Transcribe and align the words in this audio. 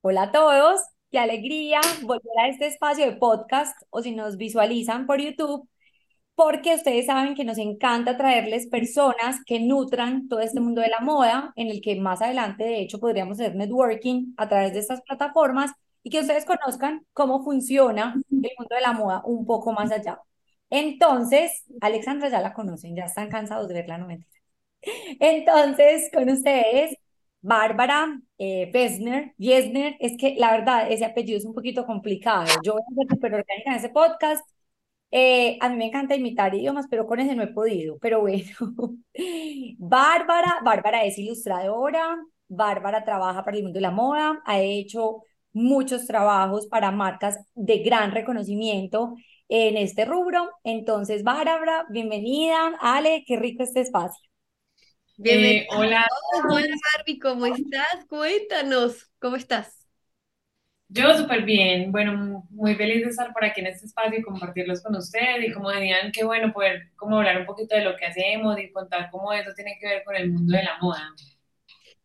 Hola 0.00 0.22
a 0.22 0.32
todos, 0.32 0.80
qué 1.10 1.18
alegría 1.18 1.80
volver 2.02 2.22
a 2.42 2.48
este 2.48 2.66
espacio 2.66 3.04
de 3.06 3.16
podcast 3.16 3.76
o 3.90 4.00
si 4.02 4.12
nos 4.14 4.36
visualizan 4.36 5.06
por 5.06 5.20
YouTube, 5.20 5.68
porque 6.34 6.74
ustedes 6.74 7.06
saben 7.06 7.34
que 7.34 7.44
nos 7.44 7.58
encanta 7.58 8.16
traerles 8.16 8.66
personas 8.68 9.40
que 9.46 9.60
nutran 9.60 10.28
todo 10.28 10.40
este 10.40 10.60
mundo 10.60 10.80
de 10.80 10.88
la 10.88 11.00
moda, 11.00 11.52
en 11.56 11.68
el 11.68 11.80
que 11.82 12.00
más 12.00 12.22
adelante, 12.22 12.64
de 12.64 12.80
hecho, 12.80 13.00
podríamos 13.00 13.40
hacer 13.40 13.54
networking 13.56 14.34
a 14.36 14.48
través 14.48 14.72
de 14.72 14.80
estas 14.80 15.02
plataformas 15.02 15.72
y 16.02 16.10
que 16.10 16.20
ustedes 16.20 16.44
conozcan 16.46 17.06
cómo 17.12 17.44
funciona 17.44 18.14
el 18.30 18.50
mundo 18.58 18.74
de 18.74 18.80
la 18.80 18.92
moda 18.92 19.22
un 19.26 19.46
poco 19.46 19.72
más 19.72 19.90
allá. 19.92 20.20
Entonces, 20.70 21.64
Alexandra 21.80 22.28
ya 22.30 22.40
la 22.40 22.54
conocen, 22.54 22.96
ya 22.96 23.04
están 23.04 23.28
cansados 23.30 23.68
de 23.68 23.74
verla, 23.74 23.98
no. 23.98 24.08
Entonces, 25.20 26.10
con 26.12 26.28
ustedes, 26.30 26.96
Bárbara 27.40 28.20
eh, 28.38 28.70
Besner, 28.72 29.34
es 29.38 30.16
que 30.18 30.34
la 30.38 30.52
verdad 30.52 30.90
ese 30.90 31.04
apellido 31.04 31.38
es 31.38 31.44
un 31.44 31.54
poquito 31.54 31.86
complicado. 31.86 32.46
Yo 32.64 32.74
voy 32.74 32.82
a 32.82 32.94
ser 32.94 33.06
súper 33.10 33.34
orgánica 33.34 33.70
en 33.70 33.76
ese 33.76 33.88
podcast. 33.90 34.44
Eh, 35.10 35.58
a 35.60 35.68
mí 35.68 35.76
me 35.76 35.86
encanta 35.86 36.16
imitar 36.16 36.54
idiomas, 36.54 36.86
pero 36.90 37.06
con 37.06 37.20
ese 37.20 37.34
no 37.36 37.42
he 37.44 37.48
podido. 37.48 37.98
Pero 38.00 38.20
bueno, 38.22 38.44
Bárbara, 39.78 40.60
Bárbara 40.64 41.04
es 41.04 41.18
ilustradora, 41.18 42.16
Bárbara 42.48 43.04
trabaja 43.04 43.44
para 43.44 43.56
el 43.56 43.62
mundo 43.64 43.78
de 43.78 43.82
la 43.82 43.90
moda, 43.90 44.42
ha 44.44 44.60
hecho 44.60 45.22
muchos 45.52 46.06
trabajos 46.06 46.66
para 46.66 46.90
marcas 46.90 47.38
de 47.54 47.78
gran 47.78 48.10
reconocimiento 48.12 49.14
en 49.48 49.76
este 49.76 50.04
rubro. 50.04 50.50
Entonces, 50.64 51.22
Bárbara, 51.22 51.86
bienvenida. 51.90 52.72
Ale, 52.80 53.24
qué 53.26 53.36
rico 53.36 53.62
este 53.62 53.80
espacio. 53.82 54.33
Bienvenida. 55.16 55.62
Eh, 55.62 55.66
hola. 55.70 56.06
Hola 56.50 56.74
Barbie, 56.96 57.18
¿cómo 57.18 57.46
estás? 57.46 58.04
Cuéntanos, 58.08 59.10
¿cómo 59.20 59.36
estás? 59.36 59.86
Yo 60.88 61.16
súper 61.16 61.42
bien, 61.42 61.90
bueno, 61.92 62.46
muy 62.50 62.74
feliz 62.76 63.02
de 63.04 63.10
estar 63.10 63.32
por 63.32 63.44
aquí 63.44 63.60
en 63.60 63.68
este 63.68 63.86
espacio 63.86 64.18
y 64.18 64.22
compartirlos 64.22 64.82
con 64.82 64.94
ustedes 64.96 65.48
y 65.48 65.52
como 65.52 65.70
decían, 65.70 66.12
qué 66.12 66.24
bueno 66.24 66.52
poder 66.52 66.92
como 66.96 67.18
hablar 67.18 67.40
un 67.40 67.46
poquito 67.46 67.74
de 67.74 67.82
lo 67.82 67.96
que 67.96 68.06
hacemos 68.06 68.58
y 68.58 68.70
contar 68.70 69.08
cómo 69.10 69.32
eso 69.32 69.50
tiene 69.56 69.76
que 69.80 69.88
ver 69.88 70.04
con 70.04 70.14
el 70.16 70.30
mundo 70.30 70.56
de 70.56 70.62
la 70.62 70.78
moda. 70.80 71.10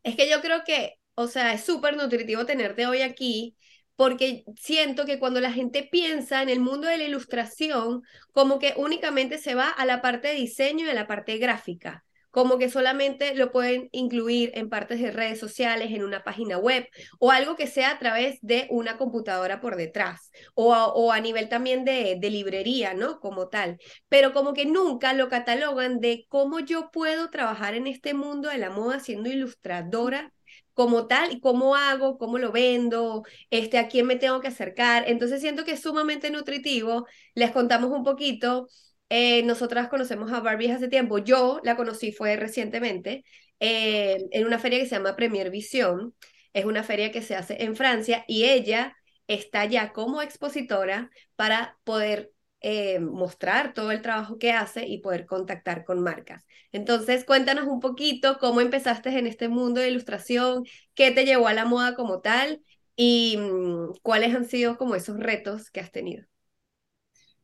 Es 0.03 0.15
que 0.15 0.29
yo 0.29 0.41
creo 0.41 0.63
que, 0.63 0.95
o 1.15 1.27
sea, 1.27 1.53
es 1.53 1.63
súper 1.63 1.97
nutritivo 1.97 2.45
tenerte 2.45 2.87
hoy 2.87 3.01
aquí 3.01 3.55
porque 3.95 4.43
siento 4.55 5.05
que 5.05 5.19
cuando 5.19 5.41
la 5.41 5.51
gente 5.51 5.83
piensa 5.83 6.41
en 6.41 6.49
el 6.49 6.59
mundo 6.61 6.87
de 6.87 6.97
la 6.97 7.03
ilustración, 7.03 8.01
como 8.31 8.59
que 8.59 8.73
únicamente 8.77 9.37
se 9.37 9.55
va 9.55 9.67
a 9.69 9.85
la 9.85 10.01
parte 10.01 10.29
de 10.29 10.35
diseño 10.35 10.85
y 10.85 10.89
a 10.89 10.93
la 10.93 11.07
parte 11.07 11.37
gráfica 11.37 12.05
como 12.31 12.57
que 12.57 12.69
solamente 12.69 13.35
lo 13.35 13.51
pueden 13.51 13.89
incluir 13.91 14.51
en 14.53 14.69
partes 14.69 15.01
de 15.01 15.11
redes 15.11 15.39
sociales, 15.39 15.91
en 15.91 16.03
una 16.03 16.23
página 16.23 16.57
web 16.57 16.87
o 17.19 17.31
algo 17.31 17.55
que 17.55 17.67
sea 17.67 17.91
a 17.91 17.99
través 17.99 18.39
de 18.41 18.67
una 18.69 18.97
computadora 18.97 19.61
por 19.61 19.75
detrás 19.75 20.31
o 20.55 21.11
a, 21.11 21.19
nivel 21.19 21.49
también 21.49 21.85
de, 21.85 22.17
de 22.19 22.29
librería, 22.29 22.93
¿no? 22.93 23.19
Como 23.19 23.49
tal. 23.49 23.77
Pero 24.09 24.33
como 24.33 24.53
que 24.53 24.65
nunca 24.65 25.13
lo 25.13 25.29
catalogan 25.29 25.99
de 25.99 26.25
cómo 26.29 26.59
yo 26.59 26.91
puedo 26.91 27.29
trabajar 27.29 27.73
en 27.73 27.87
este 27.87 28.13
mundo 28.13 28.49
de 28.49 28.57
la 28.57 28.69
moda 28.69 28.99
siendo 28.99 29.29
ilustradora 29.29 30.31
como 30.79 31.07
tal, 31.07 31.33
y 31.33 31.41
cómo 31.41 31.75
hago, 31.75 32.17
cómo 32.17 32.37
lo 32.37 32.53
vendo, 32.53 33.23
este, 33.49 33.77
a 33.77 33.89
quién 33.89 34.07
me 34.07 34.15
tengo 34.15 34.39
que 34.39 34.47
acercar. 34.47 35.03
Entonces 35.07 35.41
siento 35.41 35.65
que 35.65 35.73
es 35.73 35.81
sumamente 35.81 36.31
nutritivo. 36.31 37.05
Les 37.35 37.51
contamos 37.51 37.91
un 37.91 38.05
poquito 38.05 38.67
eh, 39.09 39.43
nosotras 39.43 39.89
conocemos 39.89 40.31
a 40.31 40.39
Barbie 40.39 40.71
hace 40.71 40.87
tiempo. 40.87 41.17
Yo 41.17 41.59
la 41.63 41.75
conocí 41.75 42.11
fue 42.11 42.35
recientemente 42.35 43.23
eh, 43.59 44.25
en 44.31 44.45
una 44.45 44.59
feria 44.59 44.79
que 44.79 44.85
se 44.85 44.95
llama 44.95 45.15
Premier 45.15 45.49
Vision. 45.51 46.15
Es 46.53 46.65
una 46.65 46.83
feria 46.83 47.11
que 47.11 47.21
se 47.21 47.35
hace 47.35 47.63
en 47.63 47.75
Francia 47.75 48.23
y 48.27 48.45
ella 48.45 48.95
está 49.27 49.65
ya 49.65 49.93
como 49.93 50.21
expositora 50.21 51.09
para 51.35 51.77
poder 51.83 52.31
eh, 52.61 52.99
mostrar 52.99 53.73
todo 53.73 53.91
el 53.91 54.01
trabajo 54.01 54.37
que 54.37 54.51
hace 54.51 54.85
y 54.87 54.99
poder 54.99 55.25
contactar 55.25 55.85
con 55.85 56.01
marcas. 56.01 56.45
Entonces, 56.71 57.23
cuéntanos 57.25 57.65
un 57.67 57.79
poquito 57.79 58.37
cómo 58.39 58.61
empezaste 58.61 59.09
en 59.17 59.27
este 59.27 59.47
mundo 59.47 59.81
de 59.81 59.89
ilustración, 59.89 60.65
qué 60.93 61.11
te 61.11 61.25
llevó 61.25 61.47
a 61.47 61.53
la 61.53 61.65
moda 61.65 61.95
como 61.95 62.21
tal 62.21 62.61
y 62.95 63.37
mm, 63.37 63.93
cuáles 64.03 64.35
han 64.35 64.45
sido 64.45 64.77
como 64.77 64.95
esos 64.95 65.17
retos 65.19 65.71
que 65.71 65.79
has 65.79 65.91
tenido. 65.91 66.25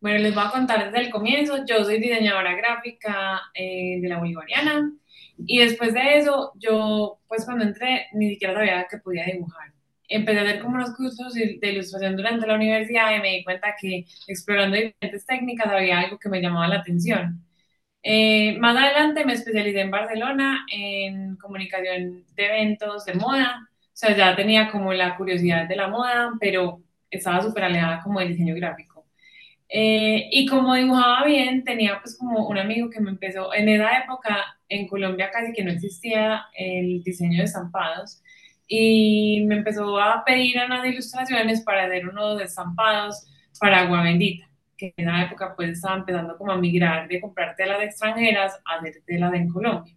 Bueno, 0.06 0.20
les 0.20 0.36
voy 0.36 0.44
a 0.46 0.52
contar 0.52 0.86
desde 0.86 1.04
el 1.08 1.10
comienzo. 1.12 1.66
Yo 1.66 1.84
soy 1.84 2.00
diseñadora 2.00 2.54
gráfica 2.56 3.42
eh, 3.56 4.00
de 4.00 4.08
la 4.08 4.20
Bolivariana 4.20 4.92
y 5.48 5.58
después 5.58 5.96
de 5.96 6.20
eso, 6.20 6.52
yo, 6.58 7.18
pues 7.28 7.44
cuando 7.44 7.64
entré, 7.66 8.06
ni 8.14 8.30
siquiera 8.30 8.54
sabía 8.54 8.86
que 8.88 9.00
podía 9.00 9.26
dibujar. 9.26 9.72
Empecé 10.08 10.40
a 10.40 10.44
hacer 10.44 10.62
como 10.62 10.76
unos 10.76 10.96
cursos 10.96 11.34
de 11.34 11.60
ilustración 11.72 12.16
durante 12.16 12.46
la 12.46 12.54
universidad 12.54 13.16
y 13.16 13.20
me 13.20 13.32
di 13.32 13.44
cuenta 13.44 13.74
que 13.82 14.06
explorando 14.28 14.76
diferentes 14.78 15.26
técnicas 15.26 15.74
había 15.74 16.02
algo 16.02 16.20
que 16.20 16.30
me 16.30 16.40
llamaba 16.40 16.68
la 16.68 16.82
atención. 16.82 17.44
Eh, 18.04 18.58
más 18.60 18.78
adelante 18.78 19.26
me 19.26 19.34
especialicé 19.34 19.82
en 19.82 19.90
Barcelona 19.92 20.68
en 20.72 21.36
comunicación 21.38 22.26
de 22.36 22.46
eventos 22.46 23.06
de 23.06 23.16
moda. 23.16 23.68
O 23.86 23.90
sea, 23.94 24.16
ya 24.16 24.36
tenía 24.36 24.70
como 24.72 24.94
la 24.94 25.18
curiosidad 25.18 25.68
de 25.68 25.76
la 25.76 25.88
moda, 25.88 26.34
pero 26.40 26.84
estaba 27.10 27.42
súper 27.42 27.64
alejada 27.64 28.04
como 28.04 28.20
del 28.20 28.30
diseño 28.30 28.54
gráfico. 28.56 28.95
Eh, 29.78 30.30
y 30.32 30.46
como 30.46 30.74
dibujaba 30.74 31.26
bien, 31.26 31.66
tenía 31.66 32.00
pues 32.02 32.18
como 32.18 32.48
un 32.48 32.58
amigo 32.58 32.90
que 32.90 33.02
me 33.02 33.10
empezó, 33.10 33.54
en 33.54 33.68
esa 33.68 33.98
época 33.98 34.58
en 34.70 34.88
Colombia 34.88 35.30
casi 35.30 35.52
que 35.52 35.66
no 35.66 35.72
existía 35.72 36.46
el 36.58 37.04
diseño 37.04 37.40
de 37.40 37.44
estampados 37.44 38.24
y 38.70 39.44
me 39.46 39.56
empezó 39.56 40.00
a 40.00 40.24
pedir 40.24 40.56
unas 40.66 40.86
ilustraciones 40.86 41.60
para 41.60 41.88
hacer 41.88 42.08
unos 42.08 42.42
estampados 42.42 43.28
para 43.60 43.82
agua 43.82 44.04
bendita, 44.04 44.50
que 44.78 44.94
en 44.96 45.10
esa 45.10 45.24
época 45.24 45.54
pues 45.58 45.72
estaba 45.72 45.98
empezando 45.98 46.38
como 46.38 46.54
a 46.54 46.58
migrar 46.58 47.10
de 47.10 47.20
comprar 47.20 47.58
telas 47.58 47.84
extranjeras 47.84 48.58
a 48.64 48.76
hacer 48.76 49.02
telas 49.06 49.34
en 49.34 49.50
Colombia. 49.50 49.94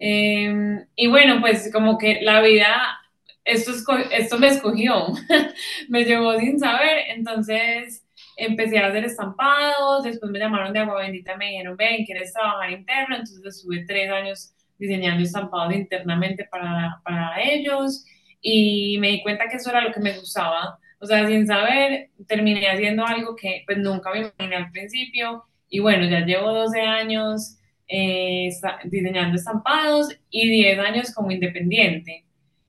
Em, 0.00 0.84
y 0.96 1.06
bueno, 1.06 1.40
pues 1.40 1.70
como 1.72 1.98
que 1.98 2.20
la 2.20 2.40
vida, 2.42 2.98
esto, 3.44 3.70
esto 4.10 4.38
me 4.40 4.48
escogió, 4.48 5.06
me 5.88 6.04
llevó 6.04 6.36
sin 6.40 6.58
saber, 6.58 6.98
entonces 7.10 8.03
empecé 8.36 8.78
a 8.78 8.88
hacer 8.88 9.04
estampados, 9.04 10.04
después 10.04 10.30
me 10.30 10.38
llamaron 10.38 10.72
de 10.72 10.80
Agua 10.80 11.00
Bendita, 11.00 11.36
me 11.36 11.50
dijeron, 11.50 11.76
ven, 11.76 12.04
¿quieres 12.04 12.32
trabajar 12.32 12.70
interno? 12.70 13.16
Entonces 13.16 13.44
estuve 13.44 13.84
tres 13.86 14.10
años 14.10 14.54
diseñando 14.78 15.22
estampados 15.22 15.74
internamente 15.74 16.46
para, 16.50 17.00
para 17.04 17.40
ellos 17.42 18.04
y 18.40 18.98
me 18.98 19.08
di 19.08 19.22
cuenta 19.22 19.48
que 19.48 19.56
eso 19.56 19.70
era 19.70 19.80
lo 19.80 19.92
que 19.92 20.00
me 20.00 20.18
gustaba. 20.18 20.78
O 20.98 21.06
sea, 21.06 21.26
sin 21.26 21.46
saber, 21.46 22.10
terminé 22.26 22.68
haciendo 22.68 23.04
algo 23.04 23.36
que 23.36 23.62
pues 23.66 23.78
nunca 23.78 24.10
me 24.10 24.20
imaginé 24.20 24.56
al 24.56 24.70
principio 24.70 25.44
y 25.68 25.80
bueno, 25.80 26.04
ya 26.08 26.20
llevo 26.20 26.52
12 26.52 26.80
años 26.80 27.58
eh, 27.88 28.48
diseñando 28.84 29.36
estampados 29.36 30.08
y 30.30 30.48
10 30.48 30.78
años 30.78 31.14
como 31.14 31.30
independiente. 31.30 32.24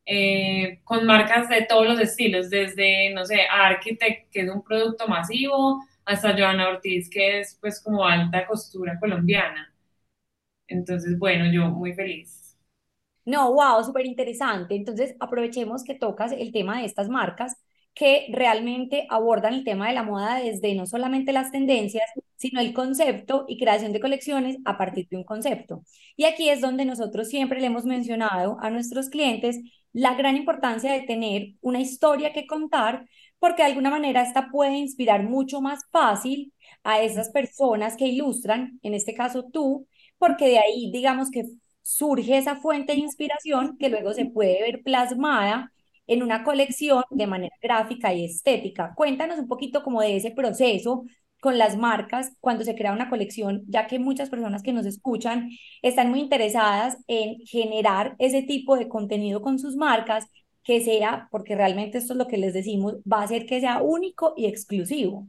Eh, 0.06 0.82
con 0.84 1.06
marcas 1.06 1.50
de 1.50 1.64
todos 1.66 1.88
los 1.88 2.00
estilos, 2.00 2.50
desde, 2.50 3.12
no 3.14 3.26
sé, 3.26 3.42
Architect, 3.52 4.32
que 4.32 4.42
es 4.42 4.50
un 4.50 4.64
producto 4.64 5.08
masivo, 5.08 5.84
hasta 6.06 6.34
Joana 6.38 6.70
Ortiz, 6.70 7.10
que 7.10 7.40
es 7.40 7.58
pues 7.62 7.82
como 7.84 8.06
alta 8.06 8.46
costura 8.48 9.00
colombiana. 9.00 9.74
Entonces, 10.68 11.18
bueno, 11.20 11.52
yo 11.52 11.70
muy 11.72 11.94
feliz. 11.94 12.58
No, 13.26 13.54
wow, 13.54 13.84
súper 13.84 14.06
interesante. 14.06 14.76
Entonces, 14.76 15.16
aprovechemos 15.20 15.84
que 15.84 15.96
tocas 15.96 16.32
el 16.32 16.52
tema 16.52 16.80
de 16.80 16.86
estas 16.86 17.10
marcas 17.10 17.58
que 17.95 18.28
realmente 18.29 19.07
abordan 19.09 19.53
el 19.53 19.63
tema 19.63 19.88
de 19.88 19.94
la 19.94 20.03
moda 20.03 20.35
desde 20.39 20.75
no 20.75 20.85
solamente 20.85 21.31
las 21.31 21.51
tendencias, 21.51 22.06
sino 22.35 22.59
el 22.59 22.73
concepto 22.73 23.45
y 23.47 23.57
creación 23.57 23.94
de 23.94 24.01
colecciones 24.01 24.57
a 24.66 24.78
partir 24.78 25.07
de 25.09 25.17
un 25.17 25.23
concepto. 25.23 25.83
Y 26.17 26.25
aquí 26.25 26.50
es 26.50 26.61
donde 26.61 26.85
nosotros 26.85 27.29
siempre 27.29 27.59
le 27.61 27.67
hemos 27.67 27.86
mencionado 27.86 28.57
a 28.62 28.69
nuestros 28.69 29.09
clientes 29.09 29.59
la 29.94 30.13
gran 30.15 30.36
importancia 30.36 30.92
de 30.92 31.01
tener 31.01 31.53
una 31.62 31.80
historia 31.80 32.33
que 32.33 32.45
contar, 32.47 33.07
porque 33.39 33.63
de 33.63 33.69
alguna 33.69 33.89
manera 33.89 34.21
esta 34.24 34.50
puede 34.51 34.77
inspirar 34.77 35.24
mucho 35.24 35.62
más 35.62 35.80
fácil 35.89 36.53
a 36.83 37.01
esas 37.01 37.30
personas 37.30 37.95
que 37.95 38.07
ilustran, 38.07 38.77
en 38.83 38.94
este 38.94 39.13
caso 39.13 39.45
tú, 39.45 39.88
porque 40.18 40.48
de 40.50 40.59
ahí 40.59 40.91
digamos 40.91 41.31
que 41.31 41.45
surge 41.81 42.38
esa 42.38 42.57
fuente 42.57 42.94
de 42.94 43.00
inspiración 43.00 43.77
que 43.77 43.89
luego 43.89 44.13
se 44.13 44.25
puede 44.25 44.62
ver 44.62 44.81
plasmada 44.83 45.71
en 46.07 46.24
una 46.24 46.44
colección 46.44 47.04
de 47.10 47.28
manera 47.28 47.56
gráfica 47.62 48.13
y 48.13 48.25
estética. 48.25 48.94
Cuéntanos 48.96 49.40
un 49.40 49.48
poquito 49.48 49.84
como 49.84 50.02
de 50.02 50.16
ese 50.18 50.31
proceso 50.31 51.06
con 51.40 51.57
las 51.57 51.78
marcas 51.78 52.34
cuando 52.40 52.63
se 52.63 52.75
crea 52.75 52.94
una 52.94 53.10
colección, 53.10 53.63
ya 53.68 53.88
que 53.88 54.00
muchas 54.00 54.30
personas 54.30 54.63
que 54.63 54.74
nos 54.74 54.86
escuchan 54.86 55.50
están 55.81 56.10
muy 56.10 56.19
interesadas 56.22 56.98
en 57.07 57.38
generar 57.46 58.16
ese 58.19 58.42
tipo 58.44 58.78
de 58.78 58.88
contenido 58.90 59.42
con 59.42 59.60
sus 59.60 59.75
marcas 59.75 60.25
que 60.63 60.81
sea, 60.81 61.28
porque 61.31 61.56
realmente 61.56 61.98
esto 62.00 62.13
es 62.13 62.18
lo 62.18 62.28
que 62.28 62.38
les 62.38 62.54
decimos, 62.54 62.96
va 63.12 63.22
a 63.22 63.28
ser 63.28 63.46
que 63.46 63.60
sea 63.60 63.81
único 63.81 64.34
y 64.36 64.48
exclusivo. 64.48 65.28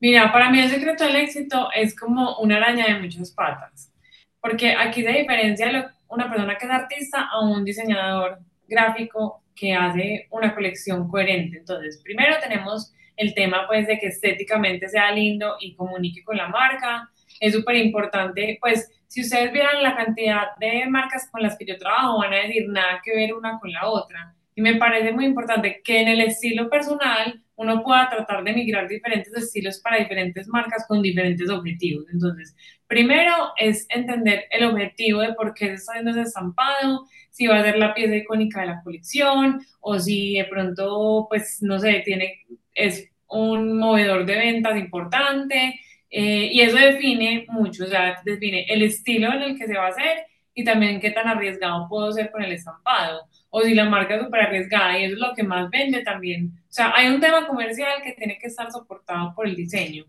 Mira, 0.00 0.32
para 0.32 0.50
mí 0.50 0.58
el 0.60 0.70
secreto 0.70 1.04
del 1.04 1.16
éxito 1.16 1.68
es 1.74 1.94
como 1.98 2.38
una 2.38 2.56
araña 2.56 2.86
de 2.86 3.00
muchas 3.00 3.30
patas. 3.32 3.92
porque 4.40 4.74
aquí 4.74 5.02
se 5.04 5.12
diferencia 5.12 5.94
una 6.08 6.30
persona 6.30 6.58
que 6.58 6.66
es 6.66 6.72
artista 6.72 7.28
a 7.32 7.40
un 7.42 7.64
diseñador 7.64 8.40
gráfico 8.68 9.42
que 9.60 9.74
hace 9.74 10.26
una 10.30 10.54
colección 10.54 11.06
coherente. 11.06 11.58
Entonces, 11.58 12.00
primero 12.02 12.36
tenemos 12.40 12.94
el 13.14 13.34
tema 13.34 13.66
pues 13.68 13.86
de 13.86 13.98
que 13.98 14.06
estéticamente 14.06 14.88
sea 14.88 15.12
lindo 15.12 15.56
y 15.60 15.74
comunique 15.74 16.24
con 16.24 16.38
la 16.38 16.48
marca. 16.48 17.10
Es 17.38 17.52
súper 17.52 17.76
importante, 17.76 18.56
pues 18.58 18.90
si 19.06 19.20
ustedes 19.20 19.52
vieran 19.52 19.82
la 19.82 19.96
cantidad 19.96 20.56
de 20.58 20.86
marcas 20.86 21.28
con 21.30 21.42
las 21.42 21.58
que 21.58 21.66
yo 21.66 21.76
trabajo, 21.76 22.18
van 22.18 22.32
a 22.32 22.36
decir 22.36 22.68
nada 22.68 23.02
que 23.04 23.14
ver 23.14 23.34
una 23.34 23.58
con 23.58 23.70
la 23.70 23.86
otra. 23.86 24.34
Y 24.54 24.62
me 24.62 24.76
parece 24.76 25.12
muy 25.12 25.26
importante 25.26 25.82
que 25.84 26.00
en 26.00 26.08
el 26.08 26.22
estilo 26.22 26.70
personal 26.70 27.42
uno 27.60 27.82
pueda 27.82 28.08
tratar 28.08 28.42
de 28.42 28.54
migrar 28.54 28.88
diferentes 28.88 29.34
estilos 29.34 29.80
para 29.80 29.98
diferentes 29.98 30.48
marcas 30.48 30.86
con 30.88 31.02
diferentes 31.02 31.50
objetivos. 31.50 32.06
Entonces, 32.10 32.56
primero 32.86 33.52
es 33.58 33.86
entender 33.90 34.46
el 34.50 34.64
objetivo 34.64 35.20
de 35.20 35.34
por 35.34 35.52
qué 35.52 35.66
se 35.66 35.74
está 35.74 35.92
haciendo 35.92 36.12
ese 36.12 36.22
estampado, 36.22 37.06
si 37.28 37.46
va 37.46 37.58
a 37.58 37.62
ser 37.62 37.76
la 37.76 37.92
pieza 37.92 38.16
icónica 38.16 38.62
de 38.62 38.68
la 38.68 38.82
colección 38.82 39.60
o 39.80 39.98
si 39.98 40.38
de 40.38 40.46
pronto, 40.46 41.26
pues, 41.28 41.58
no 41.60 41.78
sé, 41.78 42.00
tiene, 42.02 42.46
es 42.74 43.10
un 43.28 43.76
movedor 43.76 44.24
de 44.24 44.36
ventas 44.36 44.78
importante. 44.78 45.78
Eh, 46.08 46.48
y 46.52 46.62
eso 46.62 46.78
define 46.78 47.44
mucho, 47.50 47.84
o 47.84 47.88
sea, 47.88 48.22
define 48.24 48.64
el 48.70 48.82
estilo 48.82 49.32
en 49.34 49.42
el 49.42 49.58
que 49.58 49.66
se 49.66 49.76
va 49.76 49.84
a 49.86 49.90
hacer 49.90 50.24
y 50.54 50.64
también 50.64 50.98
qué 50.98 51.10
tan 51.10 51.28
arriesgado 51.28 51.88
puedo 51.90 52.10
ser 52.10 52.30
con 52.30 52.42
el 52.42 52.52
estampado 52.52 53.28
o 53.50 53.62
si 53.62 53.74
la 53.74 53.84
marca 53.84 54.14
es 54.16 54.22
súper 54.22 54.42
arriesgada 54.42 54.98
y 54.98 55.04
eso 55.04 55.14
es 55.14 55.20
lo 55.20 55.34
que 55.34 55.42
más 55.42 55.68
vende 55.70 56.02
también. 56.02 56.52
O 56.68 56.72
sea, 56.72 56.92
hay 56.94 57.08
un 57.08 57.20
tema 57.20 57.46
comercial 57.46 58.02
que 58.02 58.12
tiene 58.12 58.38
que 58.38 58.46
estar 58.46 58.70
soportado 58.70 59.34
por 59.34 59.46
el 59.46 59.56
diseño. 59.56 60.04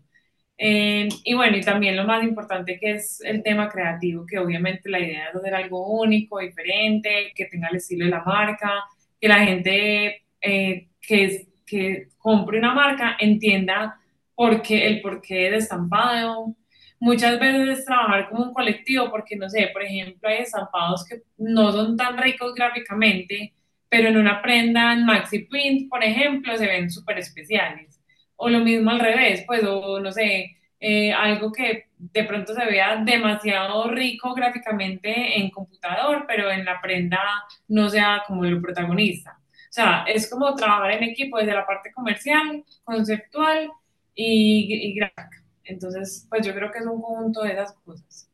Eh, 0.56 1.08
y 1.24 1.34
bueno, 1.34 1.56
y 1.56 1.60
también 1.62 1.96
lo 1.96 2.04
más 2.04 2.22
importante 2.22 2.78
que 2.78 2.92
es 2.92 3.20
el 3.22 3.42
tema 3.42 3.68
creativo, 3.68 4.24
que 4.26 4.38
obviamente 4.38 4.88
la 4.88 5.00
idea 5.00 5.28
es 5.28 5.34
hacer 5.36 5.54
algo 5.54 6.00
único, 6.00 6.38
diferente, 6.38 7.32
que 7.34 7.46
tenga 7.46 7.68
el 7.68 7.76
estilo 7.76 8.04
de 8.04 8.12
la 8.12 8.22
marca, 8.22 8.84
que 9.20 9.28
la 9.28 9.40
gente 9.40 10.22
eh, 10.40 10.88
que, 11.00 11.48
que 11.66 12.08
compre 12.18 12.58
una 12.58 12.74
marca 12.74 13.16
entienda 13.18 13.98
por 14.34 14.62
qué, 14.62 14.86
el 14.86 15.00
porqué 15.00 15.50
de 15.50 15.56
estampado, 15.56 16.54
muchas 17.02 17.40
veces 17.40 17.80
es 17.80 17.84
trabajar 17.84 18.28
como 18.28 18.44
un 18.44 18.54
colectivo, 18.54 19.10
porque 19.10 19.34
no 19.34 19.48
sé, 19.48 19.70
por 19.72 19.82
ejemplo, 19.82 20.28
hay 20.28 20.38
estampados 20.38 21.04
que 21.04 21.22
no 21.36 21.72
son 21.72 21.96
tan 21.96 22.16
ricos 22.16 22.54
gráficamente, 22.54 23.54
pero 23.88 24.08
en 24.08 24.16
una 24.18 24.40
prenda 24.40 24.92
en 24.92 25.04
maxi 25.04 25.40
print, 25.40 25.90
por 25.90 26.04
ejemplo, 26.04 26.56
se 26.56 26.66
ven 26.66 26.90
súper 26.90 27.18
especiales. 27.18 28.00
O 28.36 28.48
lo 28.48 28.60
mismo 28.60 28.90
al 28.90 29.00
revés, 29.00 29.42
pues, 29.46 29.64
o 29.64 29.98
no 29.98 30.12
sé, 30.12 30.56
eh, 30.78 31.12
algo 31.12 31.50
que 31.52 31.86
de 31.98 32.24
pronto 32.24 32.54
se 32.54 32.64
vea 32.66 32.96
demasiado 33.04 33.90
rico 33.90 34.32
gráficamente 34.34 35.38
en 35.40 35.50
computador, 35.50 36.24
pero 36.28 36.50
en 36.52 36.64
la 36.64 36.80
prenda 36.80 37.20
no 37.68 37.88
sea 37.88 38.22
como 38.28 38.44
el 38.44 38.60
protagonista. 38.60 39.38
O 39.40 39.72
sea, 39.72 40.04
es 40.06 40.30
como 40.30 40.54
trabajar 40.54 40.92
en 40.92 41.04
equipo 41.04 41.38
desde 41.38 41.54
la 41.54 41.66
parte 41.66 41.92
comercial, 41.92 42.64
conceptual 42.84 43.70
y, 44.14 44.88
y 44.90 44.94
gráfica. 44.94 45.42
Entonces, 45.64 46.26
pues 46.30 46.46
yo 46.46 46.54
creo 46.54 46.70
que 46.72 46.78
es 46.78 46.86
un 46.86 47.00
conjunto 47.02 47.42
de 47.42 47.52
esas 47.52 47.72
cosas. 47.84 48.28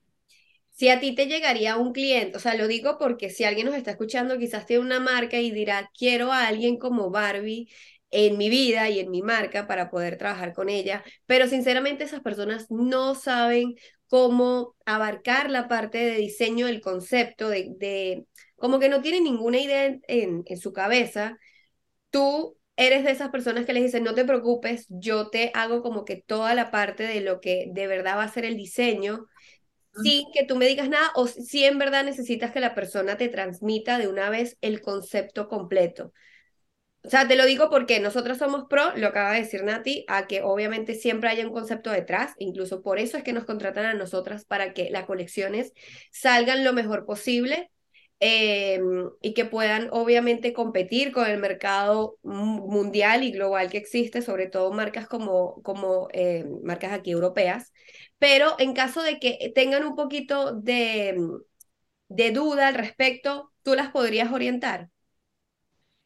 Si 0.70 0.88
a 0.88 1.00
ti 1.00 1.14
te 1.14 1.26
llegaría 1.26 1.76
un 1.76 1.92
cliente, 1.92 2.36
o 2.36 2.40
sea, 2.40 2.54
lo 2.54 2.68
digo 2.68 2.98
porque 2.98 3.30
si 3.30 3.44
alguien 3.44 3.66
nos 3.66 3.74
está 3.74 3.90
escuchando, 3.92 4.38
quizás 4.38 4.64
tiene 4.66 4.82
una 4.84 5.00
marca 5.00 5.38
y 5.38 5.50
dirá, 5.50 5.90
quiero 5.96 6.32
a 6.32 6.46
alguien 6.46 6.78
como 6.78 7.10
Barbie 7.10 7.68
en 8.10 8.38
mi 8.38 8.48
vida 8.48 8.88
y 8.88 9.00
en 9.00 9.10
mi 9.10 9.20
marca 9.22 9.66
para 9.66 9.90
poder 9.90 10.16
trabajar 10.18 10.52
con 10.54 10.68
ella, 10.68 11.04
pero 11.26 11.46
sinceramente 11.48 12.04
esas 12.04 12.20
personas 12.22 12.66
no 12.70 13.14
saben 13.16 13.74
cómo 14.06 14.76
abarcar 14.86 15.50
la 15.50 15.68
parte 15.68 15.98
de 15.98 16.14
diseño 16.16 16.66
del 16.66 16.80
concepto, 16.80 17.48
de, 17.50 17.68
de 17.76 18.26
como 18.56 18.78
que 18.78 18.88
no 18.88 19.02
tienen 19.02 19.24
ninguna 19.24 19.58
idea 19.58 19.86
en, 20.08 20.42
en 20.46 20.58
su 20.58 20.72
cabeza. 20.72 21.38
Tú 22.10 22.57
eres 22.78 23.04
de 23.04 23.10
esas 23.10 23.30
personas 23.30 23.66
que 23.66 23.72
les 23.72 23.82
dicen, 23.82 24.04
no 24.04 24.14
te 24.14 24.24
preocupes, 24.24 24.86
yo 24.88 25.30
te 25.30 25.50
hago 25.52 25.82
como 25.82 26.04
que 26.04 26.16
toda 26.16 26.54
la 26.54 26.70
parte 26.70 27.02
de 27.02 27.20
lo 27.20 27.40
que 27.40 27.66
de 27.72 27.86
verdad 27.88 28.16
va 28.16 28.22
a 28.22 28.32
ser 28.32 28.44
el 28.44 28.56
diseño, 28.56 29.26
sin 30.02 30.30
que 30.32 30.44
tú 30.44 30.54
me 30.54 30.66
digas 30.66 30.88
nada, 30.88 31.10
o 31.16 31.26
si 31.26 31.64
en 31.64 31.78
verdad 31.78 32.04
necesitas 32.04 32.52
que 32.52 32.60
la 32.60 32.76
persona 32.76 33.16
te 33.16 33.28
transmita 33.28 33.98
de 33.98 34.06
una 34.06 34.30
vez 34.30 34.56
el 34.60 34.80
concepto 34.80 35.48
completo. 35.48 36.12
O 37.02 37.10
sea, 37.10 37.26
te 37.26 37.34
lo 37.34 37.46
digo 37.46 37.68
porque 37.68 37.98
nosotros 37.98 38.38
somos 38.38 38.66
pro, 38.70 38.96
lo 38.96 39.08
acaba 39.08 39.32
de 39.32 39.40
decir 39.40 39.64
Nati, 39.64 40.04
a 40.06 40.28
que 40.28 40.42
obviamente 40.42 40.94
siempre 40.94 41.30
haya 41.30 41.46
un 41.46 41.52
concepto 41.52 41.90
detrás, 41.90 42.34
incluso 42.38 42.80
por 42.82 43.00
eso 43.00 43.16
es 43.16 43.24
que 43.24 43.32
nos 43.32 43.44
contratan 43.44 43.86
a 43.86 43.94
nosotras 43.94 44.44
para 44.44 44.72
que 44.72 44.88
las 44.90 45.04
colecciones 45.04 45.72
salgan 46.12 46.62
lo 46.62 46.72
mejor 46.72 47.06
posible 47.06 47.72
Em, 48.20 49.10
y 49.22 49.32
que 49.34 49.44
puedan 49.44 49.88
obviamente 49.92 50.52
competir 50.52 51.12
con 51.12 51.26
el 51.28 51.38
mercado 51.38 52.18
mundial 52.24 53.22
y 53.22 53.30
global 53.30 53.70
que 53.70 53.78
existe, 53.78 54.22
sobre 54.22 54.48
todo 54.48 54.72
marcas 54.72 55.06
como, 55.06 55.62
como 55.62 56.08
eh, 56.12 56.44
marcas 56.64 56.92
aquí 56.92 57.12
europeas. 57.12 57.72
Pero 58.18 58.56
en 58.58 58.74
caso 58.74 59.02
de 59.02 59.20
que 59.20 59.52
tengan 59.54 59.84
un 59.86 59.94
poquito 59.96 60.52
de, 60.52 61.16
de 62.08 62.32
duda 62.32 62.68
al 62.68 62.74
respecto, 62.74 63.52
¿tú 63.62 63.74
las 63.74 63.90
podrías 63.90 64.32
orientar? 64.32 64.90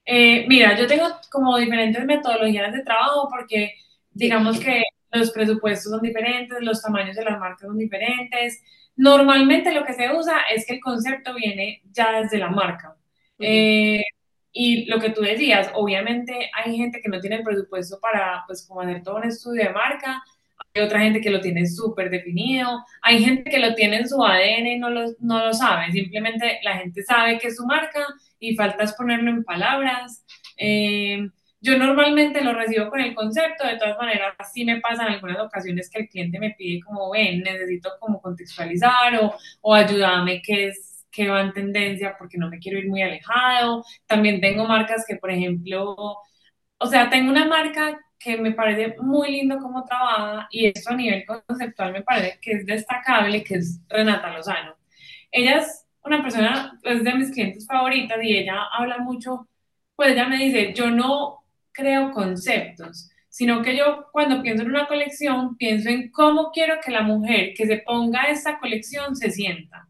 Eh, 0.05 0.47
mira, 0.49 0.76
yo 0.79 0.87
tengo 0.87 1.05
como 1.31 1.56
diferentes 1.58 2.05
metodologías 2.05 2.73
de 2.73 2.82
trabajo 2.82 3.29
porque 3.31 3.75
digamos 4.12 4.58
que 4.61 4.82
los 5.12 5.31
presupuestos 5.31 5.93
son 5.93 6.03
diferentes, 6.03 6.58
los 6.61 6.82
tamaños 6.82 7.15
de 7.17 7.25
las 7.25 7.38
marcas 7.38 7.69
son 7.69 7.79
diferentes. 7.79 8.62
Normalmente 8.97 9.73
lo 9.73 9.85
que 9.85 9.94
se 9.94 10.12
usa 10.12 10.41
es 10.55 10.67
que 10.67 10.75
el 10.75 10.81
concepto 10.81 11.35
viene 11.35 11.83
ya 11.91 12.21
desde 12.21 12.39
la 12.39 12.50
marca. 12.50 12.97
Eh, 13.39 14.03
y 14.53 14.85
lo 14.87 15.00
que 15.00 15.11
tú 15.11 15.23
decías, 15.23 15.71
obviamente 15.75 16.50
hay 16.55 16.77
gente 16.77 17.00
que 17.00 17.09
no 17.09 17.21
tiene 17.21 17.37
el 17.37 17.43
presupuesto 17.43 17.99
para, 18.00 18.44
pues, 18.47 18.67
como 18.67 18.83
hacer 18.83 19.03
todo 19.03 19.17
un 19.17 19.25
estudio 19.25 19.65
de 19.65 19.71
marca, 19.71 20.23
hay 20.75 20.83
otra 20.83 21.00
gente 21.00 21.21
que 21.21 21.31
lo 21.31 21.41
tiene 21.41 21.67
súper 21.67 22.11
definido, 22.11 22.85
hay 23.03 23.23
gente 23.25 23.50
que 23.50 23.59
lo 23.59 23.75
tiene 23.75 23.99
en 23.99 24.09
su 24.09 24.23
ADN 24.23 24.67
y 24.67 24.79
no 24.79 24.91
lo, 24.91 25.06
no 25.21 25.47
lo 25.47 25.53
sabe, 25.55 25.91
simplemente 25.93 26.61
la 26.62 26.79
gente 26.79 27.03
sabe 27.03 27.39
que 27.39 27.49
es 27.49 27.56
su 27.56 27.67
marca 27.67 28.06
y 28.39 28.55
falta 28.55 28.85
es 28.85 28.93
ponerlo 28.94 29.31
en 29.31 29.44
palabras. 29.44 30.25
Eh, 30.56 31.29
yo 31.62 31.79
normalmente 31.79 32.43
lo 32.43 32.53
recibo 32.55 32.91
con 32.91 33.00
el 33.00 33.14
concepto, 33.14 33.67
de 33.67 33.79
todas 33.79 33.97
maneras 33.99 34.35
sí 34.53 34.64
me 34.64 34.81
pasa 34.81 35.05
en 35.06 35.14
algunas 35.14 35.41
ocasiones 35.41 35.88
que 35.91 36.00
el 36.03 36.09
cliente 36.09 36.38
me 36.38 36.50
pide 36.50 36.81
como, 36.82 37.11
ven, 37.12 37.41
necesito 37.43 37.91
como 38.00 38.20
contextualizar 38.20 39.17
o, 39.23 39.35
o 39.62 39.75
ayúdame 39.75 40.43
qué 40.43 40.69
es 40.69 40.91
qué 41.12 41.29
va 41.29 41.43
en 41.43 41.53
tendencia 41.53 42.17
porque 42.19 42.38
no 42.38 42.49
me 42.49 42.59
quiero 42.59 42.79
ir 42.79 42.89
muy 42.89 43.03
alejado. 43.03 43.84
También 44.06 44.41
tengo 44.41 44.67
marcas 44.67 45.05
que, 45.06 45.17
por 45.17 45.31
ejemplo, 45.31 45.94
o 46.79 46.86
sea, 46.86 47.10
tengo 47.10 47.31
una 47.31 47.46
marca 47.46 47.98
que 48.19 48.36
me 48.39 48.53
parece 48.53 48.96
muy 49.01 49.31
lindo 49.32 49.58
cómo 49.58 49.84
trabaja 49.84 50.48
y 50.51 50.67
esto 50.67 50.91
a 50.91 50.96
nivel 50.96 51.25
conceptual 51.27 51.93
me 51.93 52.03
parece 52.03 52.39
que 52.41 52.53
es 52.53 52.67
destacable, 52.67 53.43
que 53.44 53.56
es 53.56 53.81
Renata 53.89 54.32
Lozano. 54.32 54.77
Ella 55.31 55.58
es 55.60 55.86
una 56.05 56.22
persona, 56.22 56.79
es 56.84 57.05
de 57.05 57.15
mis 57.15 57.31
clientes 57.32 57.67
favoritas 57.67 58.19
y 58.22 58.36
ella 58.39 58.65
habla 58.72 58.98
mucho, 58.98 59.48
pues 59.96 60.13
ella 60.13 60.29
me 60.29 60.39
dice, 60.39 60.72
yo 60.75 60.91
no 60.91 61.42
creo 61.72 62.12
conceptos, 62.12 63.10
sino 63.29 63.62
que 63.62 63.76
yo 63.76 64.08
cuando 64.12 64.43
pienso 64.43 64.62
en 64.62 64.70
una 64.70 64.86
colección, 64.86 65.56
pienso 65.56 65.88
en 65.88 66.10
cómo 66.10 66.50
quiero 66.52 66.76
que 66.84 66.91
la 66.91 67.02
mujer 67.02 67.55
que 67.55 67.67
se 67.67 67.79
ponga 67.79 68.24
esta 68.24 68.58
colección 68.58 69.17
se 69.17 69.31
sienta. 69.31 69.88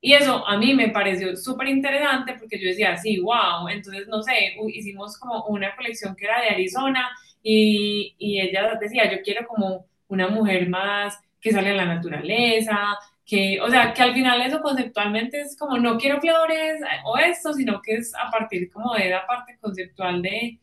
Y 0.00 0.12
eso 0.14 0.46
a 0.46 0.56
mí 0.58 0.74
me 0.74 0.90
pareció 0.90 1.36
súper 1.36 1.68
interesante 1.68 2.34
porque 2.38 2.58
yo 2.60 2.68
decía, 2.68 2.96
sí, 2.96 3.18
wow, 3.20 3.68
entonces, 3.68 4.06
no 4.08 4.22
sé, 4.22 4.56
hicimos 4.68 5.18
como 5.18 5.44
una 5.46 5.74
colección 5.74 6.14
que 6.14 6.26
era 6.26 6.40
de 6.40 6.50
Arizona 6.50 7.08
y, 7.42 8.14
y 8.18 8.40
ella 8.40 8.78
decía, 8.80 9.10
yo 9.10 9.22
quiero 9.22 9.46
como 9.46 9.86
una 10.08 10.28
mujer 10.28 10.68
más 10.68 11.18
que 11.40 11.52
sale 11.52 11.70
a 11.70 11.74
la 11.74 11.86
naturaleza, 11.86 12.98
que, 13.24 13.60
o 13.60 13.68
sea, 13.68 13.92
que 13.92 14.02
al 14.02 14.14
final 14.14 14.40
eso 14.42 14.60
conceptualmente 14.62 15.40
es 15.40 15.56
como, 15.58 15.78
no 15.78 15.98
quiero 15.98 16.20
flores 16.20 16.80
o 17.04 17.18
esto, 17.18 17.52
sino 17.52 17.80
que 17.82 17.96
es 17.96 18.14
a 18.14 18.30
partir 18.30 18.70
como 18.70 18.94
de 18.94 19.10
la 19.10 19.26
parte 19.26 19.58
conceptual 19.60 20.22
de, 20.22 20.58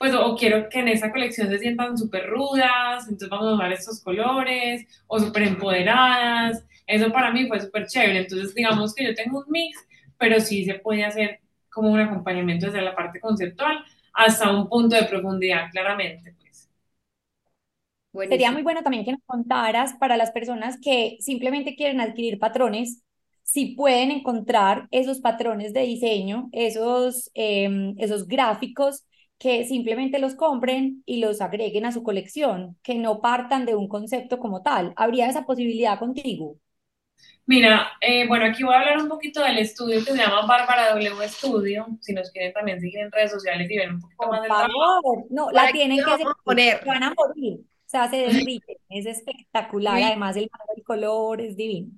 pues 0.00 0.14
o 0.14 0.34
quiero 0.34 0.66
que 0.70 0.78
en 0.78 0.88
esa 0.88 1.12
colección 1.12 1.50
se 1.50 1.58
sientan 1.58 1.98
súper 1.98 2.26
rudas, 2.26 3.04
entonces 3.04 3.28
vamos 3.28 3.48
a 3.48 3.54
usar 3.56 3.70
estos 3.70 4.02
colores, 4.02 4.86
o 5.06 5.20
súper 5.20 5.42
empoderadas, 5.42 6.64
eso 6.86 7.12
para 7.12 7.30
mí 7.30 7.46
fue 7.46 7.60
súper 7.60 7.86
chévere, 7.86 8.20
entonces 8.20 8.54
digamos 8.54 8.94
que 8.94 9.04
yo 9.04 9.14
tengo 9.14 9.40
un 9.40 9.44
mix, 9.50 9.78
pero 10.16 10.40
sí 10.40 10.64
se 10.64 10.76
puede 10.76 11.04
hacer 11.04 11.40
como 11.68 11.90
un 11.90 12.00
acompañamiento 12.00 12.64
desde 12.64 12.80
la 12.80 12.96
parte 12.96 13.20
conceptual 13.20 13.84
hasta 14.14 14.50
un 14.50 14.70
punto 14.70 14.96
de 14.96 15.02
profundidad, 15.02 15.68
claramente. 15.70 16.34
Pues. 18.10 18.30
Sería 18.30 18.52
muy 18.52 18.62
bueno 18.62 18.82
también 18.82 19.04
que 19.04 19.12
nos 19.12 19.22
contaras 19.26 19.92
para 20.00 20.16
las 20.16 20.30
personas 20.30 20.78
que 20.80 21.18
simplemente 21.20 21.76
quieren 21.76 22.00
adquirir 22.00 22.38
patrones, 22.38 23.02
si 23.42 23.74
pueden 23.74 24.10
encontrar 24.12 24.88
esos 24.92 25.20
patrones 25.20 25.74
de 25.74 25.82
diseño, 25.82 26.48
esos, 26.52 27.30
em, 27.34 27.94
esos 27.98 28.26
gráficos 28.26 29.04
que 29.40 29.66
simplemente 29.66 30.20
los 30.20 30.36
compren 30.36 31.02
y 31.06 31.20
los 31.20 31.42
agreguen 31.42 31.86
a 31.86 31.92
su 31.92 32.04
colección, 32.04 32.78
que 32.84 32.96
no 32.96 33.22
partan 33.22 33.66
de 33.66 33.74
un 33.76 33.88
concepto 33.88 34.38
como 34.40 34.62
tal. 34.62 34.94
¿Habría 34.96 35.28
esa 35.30 35.46
posibilidad 35.46 35.98
contigo? 36.00 36.58
Mira, 37.46 37.92
eh, 38.00 38.26
bueno, 38.28 38.46
aquí 38.46 38.62
voy 38.62 38.74
a 38.74 38.78
hablar 38.80 38.98
un 38.98 39.08
poquito 39.08 39.42
del 39.42 39.58
estudio 39.58 39.98
que 40.04 40.12
se 40.12 40.16
llama 40.16 40.46
Bárbara 40.46 40.90
W 40.94 41.28
Studio. 41.28 41.86
Si 42.00 42.12
nos 42.12 42.30
quieren 42.30 42.52
también 42.52 42.80
seguir 42.80 43.00
en 43.00 43.12
redes 43.12 43.32
sociales 43.32 43.68
y 43.70 43.76
ver 43.76 43.90
un 43.92 44.00
poquito 44.00 44.18
Por 44.18 44.30
más 44.30 44.42
del 44.42 44.56
trabajo. 44.56 45.26
no, 45.30 45.50
la 45.50 45.70
tienen 45.72 46.04
que 46.04 46.10
a 46.12 46.18
poner. 46.44 46.84
van 46.86 47.02
a 47.04 47.14
morir. 47.14 47.60
O 47.60 47.64
sea, 47.90 48.08
se 48.10 48.16
derrite. 48.18 48.78
Es 48.88 49.06
espectacular. 49.06 50.02
Sí. 50.02 50.02
Además, 50.02 50.36
el, 50.36 50.50
el 50.76 50.84
color 50.84 51.40
es 51.40 51.56
divino. 51.56 51.92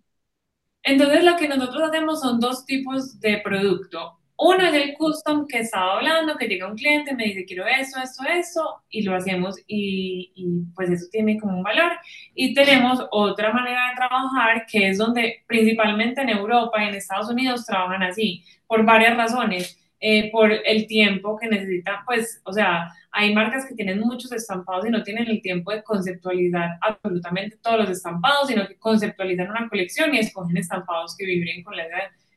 Entonces, 0.84 1.24
lo 1.24 1.36
que 1.36 1.48
nosotros 1.48 1.82
hacemos 1.88 2.20
son 2.20 2.38
dos 2.40 2.64
tipos 2.66 3.18
de 3.20 3.38
producto. 3.38 4.18
Uno 4.36 4.66
es 4.66 4.74
el 4.74 4.94
custom 4.94 5.46
que 5.46 5.60
estaba 5.60 5.98
hablando, 5.98 6.36
que 6.36 6.48
llega 6.48 6.66
un 6.66 6.76
cliente, 6.76 7.14
me 7.14 7.24
dice, 7.24 7.44
quiero 7.44 7.66
esto, 7.66 8.00
esto, 8.00 8.24
esto, 8.24 8.82
y 8.90 9.02
lo 9.02 9.14
hacemos 9.14 9.56
y, 9.66 10.32
y, 10.34 10.46
pues 10.74 10.90
eso 10.90 11.06
tiene 11.10 11.38
como 11.38 11.58
un 11.58 11.62
valor. 11.62 11.92
Y 12.34 12.54
tenemos 12.54 13.06
otra 13.10 13.52
manera 13.52 13.90
de 13.90 13.96
trabajar, 13.96 14.66
que 14.66 14.88
es 14.88 14.98
donde 14.98 15.44
principalmente 15.46 16.22
en 16.22 16.30
Europa 16.30 16.82
y 16.82 16.88
en 16.88 16.94
Estados 16.94 17.30
Unidos 17.30 17.64
trabajan 17.66 18.02
así, 18.02 18.44
por 18.66 18.84
varias 18.84 19.16
razones. 19.16 19.78
Eh, 20.04 20.32
por 20.32 20.50
el 20.50 20.88
tiempo 20.88 21.38
que 21.38 21.46
necesitan, 21.46 22.04
pues, 22.04 22.42
o 22.44 22.52
sea, 22.52 22.92
hay 23.12 23.32
marcas 23.32 23.64
que 23.64 23.76
tienen 23.76 24.00
muchos 24.00 24.32
estampados 24.32 24.84
y 24.84 24.90
no 24.90 25.04
tienen 25.04 25.28
el 25.28 25.40
tiempo 25.40 25.70
de 25.70 25.84
conceptualizar 25.84 26.76
absolutamente 26.80 27.56
todos 27.62 27.78
los 27.78 27.90
estampados, 27.90 28.48
sino 28.48 28.66
que 28.66 28.76
conceptualizan 28.80 29.50
una 29.50 29.68
colección 29.68 30.12
y 30.12 30.18
escogen 30.18 30.56
estampados 30.56 31.16
que 31.16 31.24
vibren 31.24 31.62
con, 31.62 31.76
la, 31.76 31.84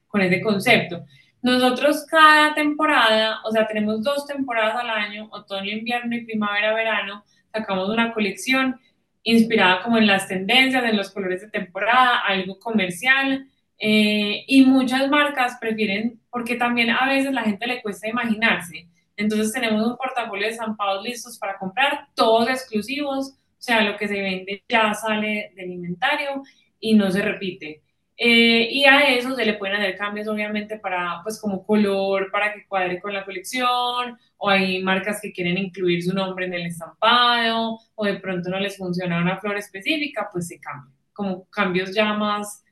con 0.07 0.21
ese 0.21 0.41
concepto. 0.41 1.05
Nosotros 1.45 2.07
cada 2.09 2.55
temporada, 2.55 3.41
o 3.43 3.51
sea, 3.51 3.67
tenemos 3.67 4.01
dos 4.01 4.25
temporadas 4.25 4.77
al 4.77 4.89
año, 4.89 5.27
otoño, 5.29 5.73
invierno 5.73 6.15
y 6.15 6.25
primavera, 6.25 6.73
verano, 6.73 7.23
sacamos 7.53 7.87
una 7.87 8.15
colección 8.15 8.79
inspirada 9.21 9.83
como 9.83 9.99
en 9.99 10.07
las 10.07 10.27
tendencias, 10.27 10.83
en 10.83 10.97
los 10.97 11.11
colores 11.11 11.41
de 11.41 11.51
temporada, 11.51 12.17
algo 12.25 12.57
comercial, 12.57 13.47
eh, 13.77 14.43
y 14.47 14.65
muchas 14.65 15.07
marcas 15.07 15.59
prefieren, 15.61 16.19
porque 16.31 16.55
también 16.55 16.89
a 16.89 17.05
veces 17.07 17.31
la 17.31 17.43
gente 17.43 17.67
le 17.67 17.83
cuesta 17.83 18.09
imaginarse. 18.09 18.87
Entonces 19.15 19.53
tenemos 19.53 19.85
un 19.85 19.97
portafolio 19.97 20.47
de 20.47 20.53
estampados 20.53 21.03
listos 21.03 21.37
para 21.37 21.59
comprar, 21.59 22.07
todos 22.15 22.49
exclusivos, 22.49 23.35
o 23.35 23.61
sea, 23.61 23.83
lo 23.83 23.97
que 23.97 24.07
se 24.07 24.19
vende 24.19 24.63
ya 24.67 24.95
sale 24.95 25.51
del 25.55 25.73
inventario 25.73 26.41
y 26.79 26.95
no 26.95 27.11
se 27.11 27.21
repite. 27.21 27.83
Eh, 28.17 28.69
y 28.71 28.85
a 28.85 29.09
eso 29.15 29.35
se 29.35 29.45
le 29.45 29.55
pueden 29.55 29.75
hacer 29.75 29.97
cambios, 29.97 30.27
obviamente, 30.27 30.79
para, 30.79 31.19
pues, 31.23 31.39
como 31.39 31.65
color, 31.65 32.31
para 32.31 32.53
que 32.53 32.65
cuadre 32.67 33.01
con 33.01 33.13
la 33.13 33.25
colección, 33.25 34.17
o 34.37 34.49
hay 34.49 34.81
marcas 34.83 35.19
que 35.21 35.33
quieren 35.33 35.57
incluir 35.57 36.01
su 36.03 36.13
nombre 36.13 36.45
en 36.45 36.53
el 36.53 36.65
estampado, 36.67 37.79
o 37.95 38.05
de 38.05 38.15
pronto 38.19 38.49
no 38.49 38.59
les 38.59 38.77
funciona 38.77 39.21
una 39.21 39.37
flor 39.39 39.57
específica, 39.57 40.29
pues 40.31 40.47
se 40.47 40.59
cambia, 40.59 40.93
como 41.13 41.45
cambios 41.49 41.93
ya 41.93 42.13
más, 42.13 42.63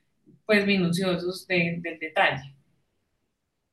pues, 0.46 0.66
minuciosos 0.66 1.46
de, 1.48 1.78
del 1.82 2.00
detalle. 2.00 2.56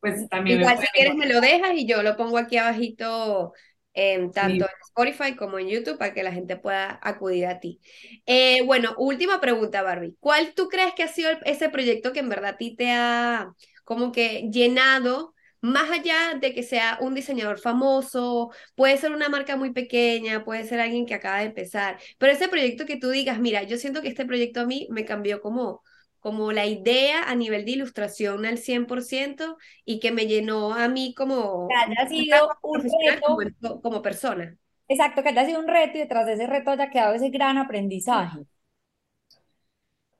pues 0.00 0.28
también 0.28 0.60
Igual 0.60 0.78
si 0.78 0.86
quieres 0.88 1.14
me 1.16 1.26
lo 1.26 1.40
dejas 1.40 1.72
y 1.74 1.86
yo 1.86 2.02
lo 2.02 2.16
pongo 2.16 2.38
aquí 2.38 2.56
abajito, 2.56 3.52
em, 3.94 4.30
tanto 4.32 4.64
Sí. 4.64 4.66
en 4.66 4.68
Spotify 4.88 5.36
como 5.36 5.58
en 5.58 5.68
YouTube 5.68 5.98
para 5.98 6.12
que 6.14 6.22
la 6.22 6.32
gente 6.32 6.56
pueda 6.56 6.98
acudir 7.02 7.46
a 7.46 7.58
ti. 7.60 7.80
Eh, 8.26 8.62
bueno, 8.64 8.94
última 8.98 9.40
pregunta, 9.40 9.82
Barbie. 9.82 10.16
¿Cuál 10.20 10.54
tú 10.54 10.68
crees 10.68 10.94
que 10.94 11.02
ha 11.02 11.08
sido 11.08 11.30
el- 11.30 11.38
ese 11.44 11.68
proyecto 11.70 12.12
que 12.12 12.20
en 12.20 12.28
verdad 12.28 12.50
a 12.50 12.56
ti 12.58 12.76
te 12.76 12.90
ha 12.92 13.52
como 13.84 14.12
que 14.12 14.48
llenado, 14.52 15.34
más 15.60 15.90
allá 15.90 16.34
de 16.40 16.54
que 16.54 16.62
sea 16.62 16.98
un 17.00 17.14
diseñador 17.14 17.58
famoso, 17.58 18.50
puede 18.74 18.96
ser 18.98 19.12
una 19.12 19.28
marca 19.28 19.56
muy 19.56 19.72
pequeña, 19.72 20.44
puede 20.44 20.64
ser 20.64 20.80
alguien 20.80 21.06
que 21.06 21.14
acaba 21.14 21.38
de 21.40 21.46
empezar, 21.46 21.98
pero 22.18 22.32
ese 22.32 22.48
proyecto 22.48 22.86
que 22.86 22.96
tú 22.98 23.10
digas, 23.10 23.38
mira, 23.40 23.62
yo 23.64 23.76
siento 23.78 24.02
que 24.02 24.08
este 24.08 24.26
proyecto 24.26 24.60
a 24.60 24.66
mí 24.66 24.86
me 24.90 25.04
cambió 25.04 25.40
como 25.40 25.82
como 26.20 26.50
la 26.52 26.66
idea 26.66 27.22
a 27.30 27.34
nivel 27.36 27.64
de 27.64 27.70
ilustración 27.72 28.44
al 28.46 28.58
100% 28.58 29.56
y 29.84 30.00
que 30.00 30.10
me 30.12 30.26
llenó 30.26 30.74
a 30.74 30.88
mí 30.88 31.14
como, 31.14 31.68
Que 31.68 31.74
haya 31.74 32.08
sido 32.08 32.48
como 32.60 32.74
un 32.74 32.82
como, 33.20 33.40
reto, 33.40 33.80
como 33.82 34.02
persona. 34.02 34.56
exacto, 34.88 35.22
que 35.22 35.28
haya 35.30 35.46
sido 35.46 35.60
un 35.60 35.68
reto 35.68 35.96
y 35.96 36.00
detrás 36.00 36.26
de 36.26 36.32
ese 36.34 36.46
reto 36.48 36.70
haya 36.72 36.90
quedado 36.90 37.14
ese 37.14 37.30
gran 37.30 37.56
aprendizaje. 37.58 38.46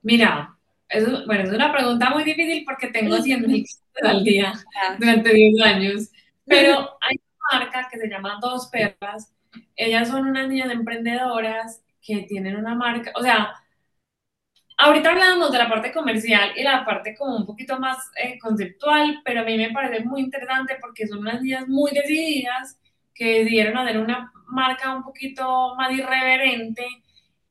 Mira, 0.01 0.57
eso, 0.89 1.25
bueno, 1.25 1.43
es 1.43 1.51
una 1.51 1.71
pregunta 1.73 2.09
muy 2.11 2.23
difícil 2.23 2.63
porque 2.65 2.87
tengo 2.87 3.21
100 3.21 3.45
mil 3.45 3.65
al 4.03 4.23
día 4.23 4.53
durante 4.99 5.33
10 5.33 5.61
años, 5.61 6.09
pero 6.45 6.97
hay 7.01 7.19
una 7.19 7.59
marca 7.59 7.87
que 7.91 7.97
se 7.97 8.07
llama 8.07 8.39
Dos 8.41 8.67
Perlas. 8.67 9.33
Ellas 9.75 10.07
son 10.07 10.27
unas 10.27 10.47
niñas 10.47 10.71
emprendedoras 10.71 11.83
que 12.01 12.23
tienen 12.23 12.55
una 12.55 12.75
marca, 12.75 13.11
o 13.15 13.21
sea, 13.21 13.53
ahorita 14.77 15.09
hablábamos 15.11 15.51
de 15.51 15.57
la 15.57 15.69
parte 15.69 15.91
comercial 15.91 16.51
y 16.55 16.63
la 16.63 16.85
parte 16.85 17.15
como 17.15 17.35
un 17.35 17.45
poquito 17.45 17.79
más 17.79 17.97
eh, 18.15 18.37
conceptual, 18.39 19.21
pero 19.25 19.41
a 19.41 19.43
mí 19.43 19.57
me 19.57 19.71
parece 19.71 20.05
muy 20.05 20.21
interesante 20.21 20.77
porque 20.79 21.07
son 21.07 21.19
unas 21.19 21.41
niñas 21.41 21.67
muy 21.67 21.91
decididas 21.91 22.79
que 23.13 23.39
decidieron 23.39 23.77
hacer 23.77 23.97
una 23.97 24.31
marca 24.47 24.95
un 24.95 25.03
poquito 25.03 25.75
más 25.75 25.91
irreverente 25.91 26.85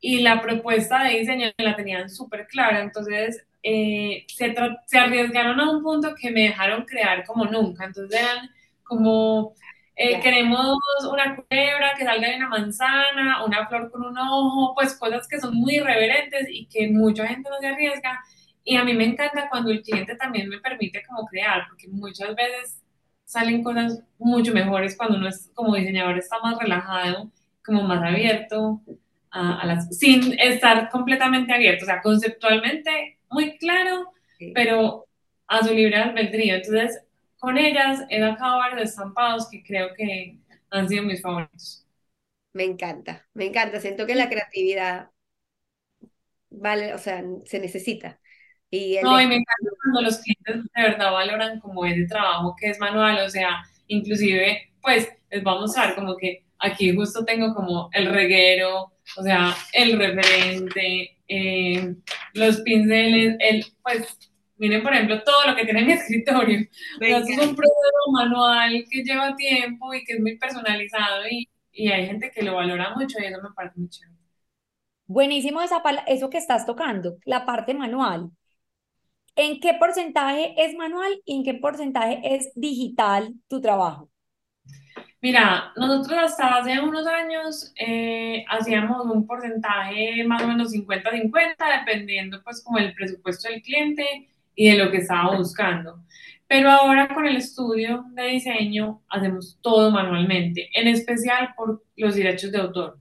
y 0.00 0.20
la 0.20 0.40
propuesta 0.40 1.02
de 1.02 1.18
diseño 1.18 1.50
la 1.58 1.74
tenían 1.74 2.08
súper 2.08 2.46
clara, 2.46 2.80
entonces 2.80 3.44
eh, 3.62 4.24
se, 4.28 4.54
se, 4.86 4.98
arriesgaron 4.98 5.60
a 5.60 5.70
un 5.70 5.82
punto 5.82 6.14
que 6.14 6.30
me 6.30 6.42
dejaron 6.42 6.84
crear 6.84 7.24
como 7.24 7.44
nunca, 7.46 7.84
entonces 7.84 8.20
eran 8.20 8.48
como, 8.84 9.54
eh, 9.96 10.10
yeah. 10.10 10.20
queremos 10.20 10.76
una 11.10 11.34
culebra 11.34 11.94
que 11.98 12.04
salga 12.04 12.28
de 12.28 12.36
una 12.36 12.48
manzana, 12.48 13.44
una 13.44 13.66
flor 13.66 13.90
con 13.90 14.04
un 14.04 14.16
ojo, 14.18 14.74
pues 14.74 14.96
cosas 14.96 15.26
que 15.28 15.40
son 15.40 15.54
muy 15.54 15.76
irreverentes 15.76 16.46
y 16.48 16.66
que 16.66 16.88
mucha 16.88 17.26
gente 17.26 17.50
no 17.50 17.58
se 17.58 17.66
arriesga, 17.66 18.20
y 18.64 18.76
a 18.76 18.84
mí 18.84 18.94
me 18.94 19.04
encanta 19.04 19.48
cuando 19.48 19.70
el 19.70 19.82
cliente 19.82 20.16
también 20.16 20.48
me 20.48 20.58
permite 20.58 21.02
como 21.04 21.26
crear, 21.26 21.66
porque 21.68 21.88
muchas 21.88 22.34
veces 22.34 22.82
salen 23.24 23.64
cosas 23.64 24.02
mucho 24.18 24.52
mejores 24.52 24.96
cuando 24.96 25.18
uno 25.18 25.28
es 25.28 25.50
como 25.54 25.74
diseñador 25.74 26.18
está 26.18 26.38
más 26.40 26.58
relajado, 26.58 27.30
como 27.64 27.82
más 27.82 28.02
abierto, 28.02 28.80
a, 29.30 29.60
a 29.60 29.66
las, 29.66 29.96
sin 29.98 30.38
estar 30.38 30.88
completamente 30.90 31.52
abierto, 31.52 31.84
o 31.84 31.86
sea, 31.86 32.00
conceptualmente 32.00 33.15
muy 33.30 33.56
claro, 33.58 34.12
sí. 34.38 34.52
pero 34.54 35.06
a 35.46 35.62
su 35.62 35.74
libre 35.74 35.96
albedrío. 35.96 36.56
Entonces, 36.56 37.02
con 37.38 37.58
ellas 37.58 38.02
he 38.08 38.20
sacado 38.20 38.58
varios 38.58 38.90
estampados 38.90 39.48
que 39.50 39.62
creo 39.62 39.94
que 39.94 40.38
han 40.70 40.88
sido 40.88 41.02
mis 41.04 41.22
favoritos. 41.22 41.86
Me 42.52 42.64
encanta, 42.64 43.26
me 43.34 43.46
encanta. 43.46 43.80
Siento 43.80 44.06
que 44.06 44.14
la 44.14 44.28
creatividad 44.28 45.10
vale, 46.50 46.94
o 46.94 46.98
sea, 46.98 47.22
se 47.44 47.58
necesita. 47.58 48.20
Y 48.70 48.98
no, 49.02 49.20
y 49.20 49.26
me 49.26 49.36
encanta 49.36 49.70
cuando 49.82 50.02
los 50.02 50.18
clientes 50.18 50.70
de 50.74 50.82
verdad 50.82 51.12
valoran 51.12 51.60
como 51.60 51.84
ese 51.84 52.06
trabajo 52.06 52.54
que 52.58 52.70
es 52.70 52.78
manual, 52.80 53.20
o 53.24 53.30
sea, 53.30 53.62
inclusive, 53.86 54.72
pues, 54.82 55.08
les 55.30 55.42
vamos 55.42 55.60
a 55.60 55.66
mostrar 55.66 55.94
como 55.94 56.16
que 56.16 56.44
aquí 56.58 56.94
justo 56.94 57.24
tengo 57.24 57.54
como 57.54 57.90
el 57.92 58.12
reguero, 58.12 58.92
o 59.16 59.22
sea, 59.22 59.54
el 59.72 59.98
referente, 59.98 61.15
eh, 61.28 61.94
los 62.34 62.60
pinceles, 62.62 63.36
el, 63.40 63.64
pues, 63.82 64.18
miren, 64.58 64.82
por 64.82 64.92
ejemplo, 64.94 65.22
todo 65.24 65.46
lo 65.48 65.56
que 65.56 65.64
tiene 65.64 65.84
mi 65.84 65.92
escritorio. 65.94 66.60
Sea, 66.98 67.18
es 67.18 67.28
un 67.38 67.54
proceso 67.56 68.12
manual 68.12 68.84
que 68.90 69.02
lleva 69.04 69.36
tiempo 69.36 69.94
y 69.94 70.04
que 70.04 70.14
es 70.14 70.20
muy 70.20 70.38
personalizado 70.38 71.26
y, 71.30 71.48
y 71.72 71.88
hay 71.90 72.06
gente 72.06 72.30
que 72.30 72.42
lo 72.42 72.54
valora 72.56 72.94
mucho 72.94 73.18
y 73.20 73.26
eso 73.26 73.42
me 73.42 73.50
parece 73.54 73.78
muy 73.78 73.88
chévere. 73.88 74.16
Buenísimo 75.08 75.60
esa, 75.62 75.82
eso 76.06 76.30
que 76.30 76.38
estás 76.38 76.64
tocando, 76.64 77.16
la 77.24 77.44
parte 77.44 77.74
manual. 77.74 78.30
¿En 79.34 79.60
qué 79.60 79.72
porcentaje 79.74 80.54
es 80.62 80.74
manual 80.76 81.22
y 81.24 81.36
en 81.36 81.44
qué 81.44 81.54
porcentaje 81.54 82.20
es 82.34 82.50
digital 82.54 83.34
tu 83.48 83.60
trabajo? 83.62 84.10
Mira, 85.22 85.72
nosotros 85.76 86.18
hasta 86.18 86.56
hace 86.58 86.78
unos 86.80 87.06
años 87.06 87.72
eh, 87.76 88.44
hacíamos 88.48 89.06
un 89.06 89.26
porcentaje 89.26 90.22
más 90.24 90.42
o 90.42 90.48
menos 90.48 90.72
50-50, 90.72 91.56
dependiendo 91.80 92.42
pues 92.44 92.62
como 92.62 92.78
el 92.78 92.94
presupuesto 92.94 93.48
del 93.48 93.62
cliente 93.62 94.28
y 94.54 94.70
de 94.70 94.78
lo 94.78 94.90
que 94.90 94.98
estaba 94.98 95.36
buscando. 95.36 96.04
Pero 96.46 96.70
ahora 96.70 97.08
con 97.12 97.26
el 97.26 97.36
estudio 97.36 98.04
de 98.12 98.24
diseño 98.28 99.02
hacemos 99.08 99.58
todo 99.62 99.90
manualmente, 99.90 100.68
en 100.74 100.88
especial 100.88 101.54
por 101.56 101.82
los 101.96 102.14
derechos 102.14 102.52
de 102.52 102.58
autor. 102.58 102.98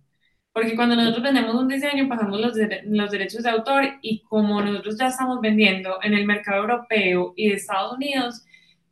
Porque 0.53 0.75
cuando 0.75 0.95
nosotros 0.95 1.23
vendemos 1.23 1.53
un 1.55 1.67
diseño 1.67 2.07
pasamos 2.07 2.39
los, 2.39 2.55
de, 2.55 2.81
los 2.85 3.11
derechos 3.11 3.43
de 3.43 3.49
autor 3.49 3.83
y 4.01 4.21
como 4.23 4.61
nosotros 4.61 4.97
ya 4.97 5.07
estamos 5.07 5.41
vendiendo 5.41 5.99
en 6.01 6.13
el 6.13 6.25
mercado 6.25 6.61
europeo 6.61 7.33
y 7.35 7.49
de 7.49 7.55
Estados 7.55 7.93
Unidos, 7.93 8.45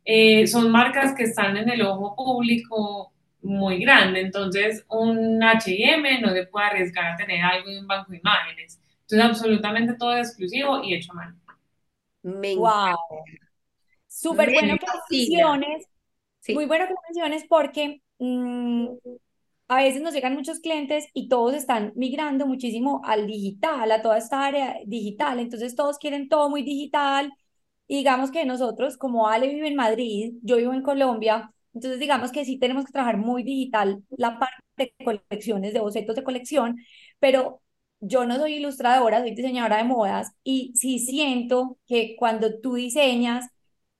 eh, 0.04 0.46
son 0.46 0.70
marcas 0.70 1.14
que 1.16 1.24
están 1.24 1.56
en 1.56 1.70
el 1.70 1.82
ojo 1.82 2.14
público 2.14 3.13
muy 3.44 3.80
grande. 3.80 4.20
Entonces, 4.22 4.84
un 4.90 5.42
HM 5.42 6.20
no 6.22 6.30
se 6.32 6.46
puede 6.46 6.66
arriesgar 6.66 7.06
a 7.14 7.16
tener 7.16 7.42
algo 7.44 7.70
de 7.70 7.80
un 7.80 7.86
banco 7.88 8.12
de 8.12 8.18
imágenes. 8.18 8.80
Entonces, 9.02 9.30
absolutamente 9.30 9.94
todo 9.98 10.14
es 10.16 10.28
exclusivo 10.28 10.82
y 10.84 10.94
hecho 10.94 11.12
a 11.12 11.16
mano. 11.16 11.36
Me 12.24 12.54
Wow. 12.54 12.96
Súper 14.08 14.50
Me 14.50 14.52
bueno 14.52 14.76
que 14.78 14.86
menciones, 15.18 15.86
Sí. 16.40 16.54
muy 16.54 16.66
bueno 16.66 16.86
que 16.86 16.94
menciones 17.08 17.44
porque 17.48 18.02
mm, 18.18 18.88
a 19.68 19.76
veces 19.76 20.02
nos 20.02 20.14
llegan 20.14 20.34
muchos 20.34 20.60
clientes 20.60 21.06
y 21.14 21.28
todos 21.28 21.54
están 21.54 21.92
migrando 21.96 22.46
muchísimo 22.46 23.02
al 23.04 23.26
digital, 23.26 23.90
a 23.92 24.02
toda 24.02 24.18
esta 24.18 24.44
área 24.46 24.76
digital. 24.86 25.40
Entonces 25.40 25.74
todos 25.76 25.98
quieren 25.98 26.28
todo 26.28 26.50
muy 26.50 26.62
digital. 26.62 27.32
Y 27.88 27.98
digamos 27.98 28.30
que 28.32 28.44
nosotros, 28.46 28.96
como 28.98 29.28
Ale 29.28 29.48
vive 29.48 29.68
en 29.68 29.76
Madrid, 29.76 30.34
yo 30.42 30.56
vivo 30.58 30.72
en 30.74 30.82
Colombia, 30.82 31.52
entonces 31.74 32.00
digamos 32.00 32.32
que 32.32 32.44
sí 32.44 32.58
tenemos 32.58 32.84
que 32.86 32.92
trabajar 32.92 33.16
muy 33.18 33.42
digital 33.42 34.02
la 34.10 34.38
parte 34.38 34.54
de 34.76 34.94
colecciones, 35.04 35.72
de 35.74 35.80
bocetos 35.80 36.16
de 36.16 36.24
colección, 36.24 36.76
pero 37.18 37.60
yo 38.00 38.24
no 38.26 38.36
soy 38.36 38.54
ilustradora, 38.56 39.20
soy 39.20 39.34
diseñadora 39.34 39.78
de 39.78 39.84
modas 39.84 40.32
y 40.44 40.72
sí 40.76 40.98
siento 40.98 41.78
que 41.86 42.16
cuando 42.18 42.60
tú 42.60 42.74
diseñas, 42.74 43.46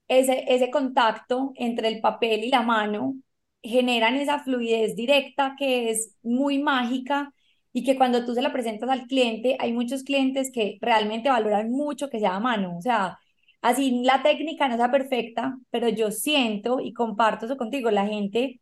ese, 0.09 0.45
ese 0.49 0.71
contacto 0.71 1.53
entre 1.57 1.89
el 1.89 2.01
papel 2.01 2.45
y 2.45 2.51
la 2.51 2.63
mano 2.63 3.15
generan 3.63 4.17
esa 4.17 4.41
fluidez 4.41 4.95
directa 4.97 5.55
que 5.59 5.91
es 5.91 6.15
muy 6.23 6.59
mágica 6.63 7.33
y 7.73 7.85
que 7.85 7.97
cuando 7.97 8.25
tú 8.25 8.35
se 8.35 8.43
la 8.43 8.53
presentas 8.53 8.91
al 8.91 9.07
cliente, 9.07 9.57
hay 9.59 9.73
muchos 9.73 10.05
clientes 10.05 10.51
que 10.53 10.79
realmente 10.81 11.29
valoran 11.31 11.71
mucho 11.71 12.11
que 12.11 12.21
sea 12.21 12.37
a 12.37 12.41
mano, 12.41 12.77
o 12.79 12.83
sea, 12.83 13.19
así 13.65 14.03
la 14.05 14.23
técnica 14.23 14.69
no 14.69 14.77
sea 14.77 14.91
perfecta, 14.93 15.59
pero 15.71 15.89
yo 15.89 16.11
siento 16.13 16.81
y 16.81 16.93
comparto 16.93 17.47
eso 17.47 17.57
contigo, 17.57 17.91
la 17.91 18.07
gente 18.07 18.61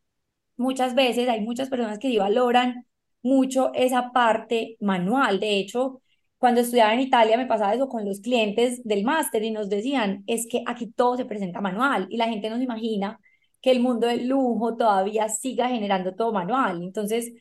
muchas 0.57 0.95
veces, 0.95 1.29
hay 1.29 1.41
muchas 1.41 1.69
personas 1.71 1.99
que 1.99 2.09
sí 2.09 2.19
valoran 2.19 2.87
mucho 3.23 3.73
esa 3.75 4.13
parte 4.13 4.77
manual, 4.81 5.41
de 5.41 5.59
hecho, 5.59 6.01
cuando 6.39 6.61
estudiaba 6.61 6.95
en 6.95 7.01
Italia 7.01 7.37
me 7.37 7.47
pasaba 7.47 7.75
eso 7.75 7.89
con 7.89 8.05
los 8.05 8.21
clientes 8.21 8.83
del 8.85 9.05
máster 9.05 9.45
y 9.45 9.51
nos 9.53 9.69
decían, 9.71 10.25
es 10.27 10.47
que 10.51 10.63
aquí 10.67 10.89
todo 10.93 11.17
se 11.17 11.25
presenta 11.25 11.61
manual 11.61 12.07
y 12.11 12.17
la 12.17 12.29
gente 12.29 12.51
no 12.51 12.57
se 12.59 12.65
imagina 12.65 13.21
que 13.61 13.71
el 13.71 13.81
mundo 13.81 14.09
del 14.09 14.27
lujo 14.29 14.77
todavía 14.77 15.29
siga 15.29 15.69
generando 15.69 16.15
todo 16.17 16.33
manual. 16.33 16.83
Entonces, 16.83 17.33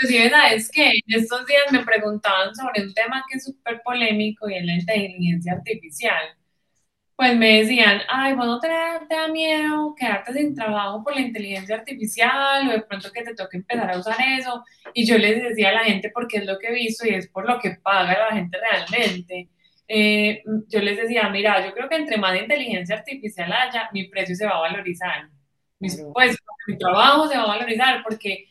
Inclusive, 0.00 0.30
¿sabes 0.30 0.70
qué? 0.72 0.86
En 1.06 1.20
estos 1.20 1.44
días 1.46 1.72
me 1.72 1.84
preguntaban 1.84 2.54
sobre 2.54 2.82
un 2.82 2.94
tema 2.94 3.24
que 3.28 3.36
es 3.38 3.44
súper 3.44 3.82
polémico 3.82 4.48
y 4.48 4.54
es 4.56 4.64
la 4.64 4.74
inteligencia 4.74 5.52
artificial. 5.54 6.37
Pues 7.18 7.36
me 7.36 7.58
decían, 7.62 8.02
ay, 8.08 8.34
vos 8.34 8.46
no 8.46 8.60
te 8.60 8.68
da, 8.68 9.00
te 9.08 9.16
da 9.16 9.26
miedo 9.26 9.92
quedarte 9.96 10.32
sin 10.34 10.54
trabajo 10.54 11.02
por 11.02 11.14
la 11.16 11.20
inteligencia 11.22 11.74
artificial 11.74 12.68
o 12.68 12.72
de 12.72 12.82
pronto 12.82 13.10
que 13.12 13.24
te 13.24 13.34
toque 13.34 13.56
empezar 13.56 13.90
a 13.90 13.98
usar 13.98 14.16
eso. 14.38 14.64
Y 14.94 15.04
yo 15.04 15.18
les 15.18 15.42
decía 15.42 15.70
a 15.70 15.72
la 15.72 15.84
gente 15.84 16.10
porque 16.14 16.38
es 16.38 16.46
lo 16.46 16.58
que 16.60 16.68
he 16.68 16.74
visto 16.74 17.06
y 17.08 17.14
es 17.14 17.28
por 17.28 17.48
lo 17.48 17.58
que 17.58 17.72
paga 17.82 18.16
la 18.30 18.36
gente 18.36 18.56
realmente. 18.60 19.50
Eh, 19.88 20.44
yo 20.68 20.80
les 20.80 20.96
decía, 20.96 21.28
mira, 21.30 21.66
yo 21.66 21.72
creo 21.74 21.88
que 21.88 21.96
entre 21.96 22.18
más 22.18 22.40
inteligencia 22.40 22.94
artificial 22.96 23.52
haya, 23.52 23.90
mi 23.92 24.04
precio 24.08 24.36
se 24.36 24.46
va 24.46 24.52
a 24.58 24.60
valorizar. 24.60 25.28
Mis, 25.80 26.00
pues 26.14 26.38
mi 26.68 26.78
trabajo 26.78 27.26
se 27.28 27.36
va 27.36 27.44
a 27.44 27.46
valorizar 27.48 28.02
porque 28.04 28.46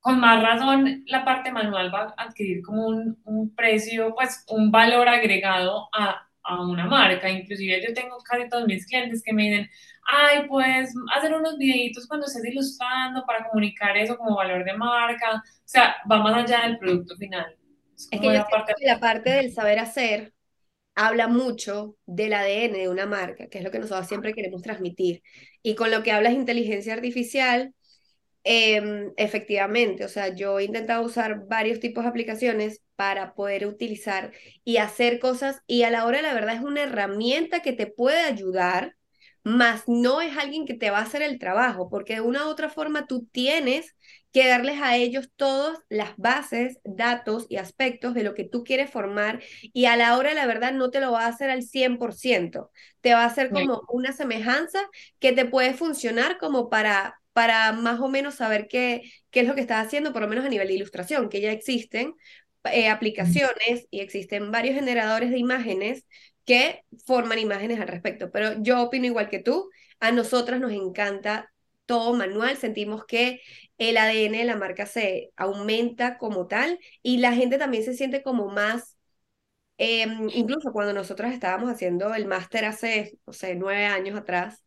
con 0.00 0.20
más 0.20 0.42
razón 0.42 1.04
la 1.06 1.24
parte 1.24 1.50
manual 1.52 1.92
va 1.94 2.14
a 2.16 2.24
adquirir 2.24 2.62
como 2.62 2.86
un, 2.86 3.20
un 3.24 3.54
precio, 3.54 4.14
pues 4.14 4.44
un 4.48 4.70
valor 4.70 5.08
agregado 5.08 5.88
a, 5.92 6.28
a, 6.44 6.66
una 6.66 6.86
marca. 6.86 7.28
Inclusive 7.28 7.82
yo 7.86 7.94
tengo 7.94 8.18
casi 8.18 8.48
todos 8.48 8.66
mis 8.66 8.86
clientes 8.86 9.22
que 9.22 9.32
me 9.32 9.44
dicen, 9.44 9.70
ay, 10.06 10.46
pues 10.48 10.94
hacer 11.14 11.34
unos 11.34 11.56
videitos 11.58 12.06
cuando 12.06 12.26
estés 12.26 12.44
ilustrando 12.44 13.24
para 13.26 13.48
comunicar 13.48 13.96
eso 13.96 14.16
como 14.16 14.36
valor 14.36 14.64
de 14.64 14.74
marca. 14.74 15.36
O 15.36 15.42
sea, 15.64 15.96
va 16.10 16.22
más 16.22 16.44
allá 16.44 16.66
del 16.66 16.78
producto 16.78 17.16
final. 17.16 17.56
Es, 17.96 18.08
es 18.10 18.20
que 18.20 18.34
yo 18.34 18.46
parte... 18.50 18.74
que 18.78 18.86
la 18.86 19.00
parte 19.00 19.30
del 19.30 19.52
saber 19.52 19.78
hacer 19.78 20.32
habla 20.94 21.28
mucho 21.28 21.96
del 22.06 22.34
ADN 22.34 22.72
de 22.72 22.88
una 22.88 23.06
marca, 23.06 23.48
que 23.48 23.58
es 23.58 23.64
lo 23.64 23.70
que 23.70 23.78
nosotros 23.78 24.06
siempre 24.06 24.32
queremos 24.34 24.62
transmitir. 24.62 25.22
Y 25.62 25.74
con 25.74 25.90
lo 25.90 26.02
que 26.02 26.12
hablas 26.12 26.34
inteligencia 26.34 26.94
artificial, 26.94 27.74
eh, 28.44 29.10
efectivamente, 29.16 30.04
o 30.04 30.08
sea, 30.08 30.28
yo 30.34 30.58
he 30.58 30.64
intentado 30.64 31.02
usar 31.04 31.46
varios 31.48 31.80
tipos 31.80 32.04
de 32.04 32.10
aplicaciones 32.10 32.82
para 32.94 33.34
poder 33.34 33.66
utilizar 33.66 34.32
y 34.64 34.76
hacer 34.76 35.18
cosas 35.18 35.60
y 35.66 35.82
a 35.82 35.90
la 35.90 36.04
hora 36.06 36.22
la 36.22 36.34
verdad 36.34 36.56
es 36.56 36.62
una 36.62 36.82
herramienta 36.82 37.60
que 37.60 37.72
te 37.72 37.86
puede 37.86 38.20
ayudar, 38.20 38.96
más 39.42 39.84
no 39.86 40.20
es 40.22 40.36
alguien 40.36 40.66
que 40.66 40.74
te 40.74 40.90
va 40.90 40.98
a 40.98 41.02
hacer 41.02 41.22
el 41.22 41.38
trabajo, 41.38 41.88
porque 41.90 42.14
de 42.14 42.20
una 42.22 42.46
u 42.46 42.48
otra 42.50 42.68
forma 42.70 43.06
tú 43.06 43.26
tienes 43.32 43.94
que 44.32 44.46
darles 44.48 44.80
a 44.82 44.96
ellos 44.96 45.30
todas 45.36 45.78
las 45.88 46.16
bases, 46.16 46.78
datos 46.84 47.46
y 47.48 47.56
aspectos 47.56 48.14
de 48.14 48.24
lo 48.24 48.34
que 48.34 48.44
tú 48.44 48.64
quieres 48.64 48.90
formar 48.90 49.42
y 49.62 49.84
a 49.86 49.96
la 49.96 50.16
hora 50.18 50.34
la 50.34 50.46
verdad 50.46 50.72
no 50.72 50.90
te 50.90 51.00
lo 51.00 51.12
va 51.12 51.24
a 51.24 51.28
hacer 51.28 51.50
al 51.50 51.62
100%, 51.62 52.70
te 53.00 53.14
va 53.14 53.22
a 53.22 53.26
hacer 53.26 53.52
como 53.52 53.82
una 53.88 54.12
semejanza 54.12 54.80
que 55.18 55.32
te 55.32 55.44
puede 55.44 55.74
funcionar 55.74 56.38
como 56.38 56.68
para 56.68 57.20
para 57.34 57.72
más 57.72 58.00
o 58.00 58.08
menos 58.08 58.36
saber 58.36 58.68
qué, 58.68 59.02
qué 59.30 59.40
es 59.40 59.48
lo 59.48 59.54
que 59.54 59.60
estás 59.60 59.86
haciendo, 59.86 60.14
por 60.14 60.22
lo 60.22 60.28
menos 60.28 60.46
a 60.46 60.48
nivel 60.48 60.68
de 60.68 60.74
ilustración, 60.74 61.28
que 61.28 61.42
ya 61.42 61.52
existen 61.52 62.14
eh, 62.64 62.88
aplicaciones 62.88 63.86
y 63.90 64.00
existen 64.00 64.50
varios 64.50 64.76
generadores 64.76 65.30
de 65.30 65.38
imágenes 65.38 66.06
que 66.46 66.84
forman 67.06 67.38
imágenes 67.38 67.80
al 67.80 67.88
respecto. 67.88 68.30
Pero 68.30 68.62
yo 68.62 68.82
opino 68.82 69.06
igual 69.06 69.28
que 69.28 69.40
tú, 69.40 69.70
a 70.00 70.12
nosotras 70.12 70.60
nos 70.60 70.72
encanta 70.72 71.52
todo 71.86 72.14
manual, 72.14 72.56
sentimos 72.56 73.04
que 73.04 73.40
el 73.78 73.96
ADN 73.98 74.38
de 74.38 74.44
la 74.44 74.56
marca 74.56 74.86
se 74.86 75.32
aumenta 75.36 76.18
como 76.18 76.46
tal 76.46 76.78
y 77.02 77.18
la 77.18 77.34
gente 77.34 77.58
también 77.58 77.84
se 77.84 77.94
siente 77.94 78.22
como 78.22 78.48
más, 78.48 78.96
eh, 79.78 80.06
incluso 80.34 80.72
cuando 80.72 80.94
nosotros 80.94 81.32
estábamos 81.32 81.70
haciendo 81.70 82.14
el 82.14 82.26
máster 82.26 82.66
hace, 82.66 83.18
no 83.26 83.34
sé, 83.34 83.56
nueve 83.56 83.86
años 83.86 84.18
atrás, 84.18 84.63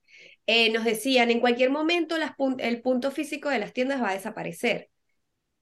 eh, 0.48 0.72
nos 0.72 0.86
decían, 0.86 1.30
en 1.30 1.42
cualquier 1.42 1.70
momento 1.70 2.18
las 2.18 2.36
pun 2.36 2.56
el 2.60 2.82
punto 2.82 3.12
físico 3.12 3.50
de 3.50 3.60
las 3.60 3.74
tiendas 3.74 4.02
va 4.02 4.10
a 4.10 4.14
desaparecer. 4.14 4.90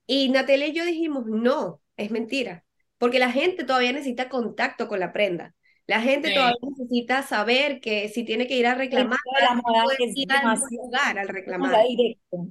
Y 0.06 0.30
Natalia 0.30 0.68
y 0.68 0.74
yo 0.74 0.86
dijimos, 0.86 1.26
no, 1.26 1.82
es 1.98 2.12
mentira, 2.12 2.64
porque 3.00 3.20
la 3.20 3.32
gente 3.32 3.64
todavía 3.64 3.92
necesita 3.92 4.30
contacto 4.30 4.88
con 4.88 5.00
la 5.00 5.12
prenda. 5.12 5.56
La 5.88 6.02
gente 6.02 6.30
sí. 6.30 6.36
todavía 6.36 6.58
necesita 6.78 7.24
saber 7.24 7.80
que 7.80 8.10
si 8.10 8.24
tiene 8.24 8.48
que 8.48 8.58
ir 8.58 8.68
a 8.68 8.76
reclamar, 8.76 9.20
la 9.40 9.56
moda 9.56 9.84
puede 9.84 10.06
es 10.10 10.16
ir 10.16 10.32
al 10.32 10.58
lugar 10.72 11.20
al 11.20 11.28
reclamar. 11.28 11.76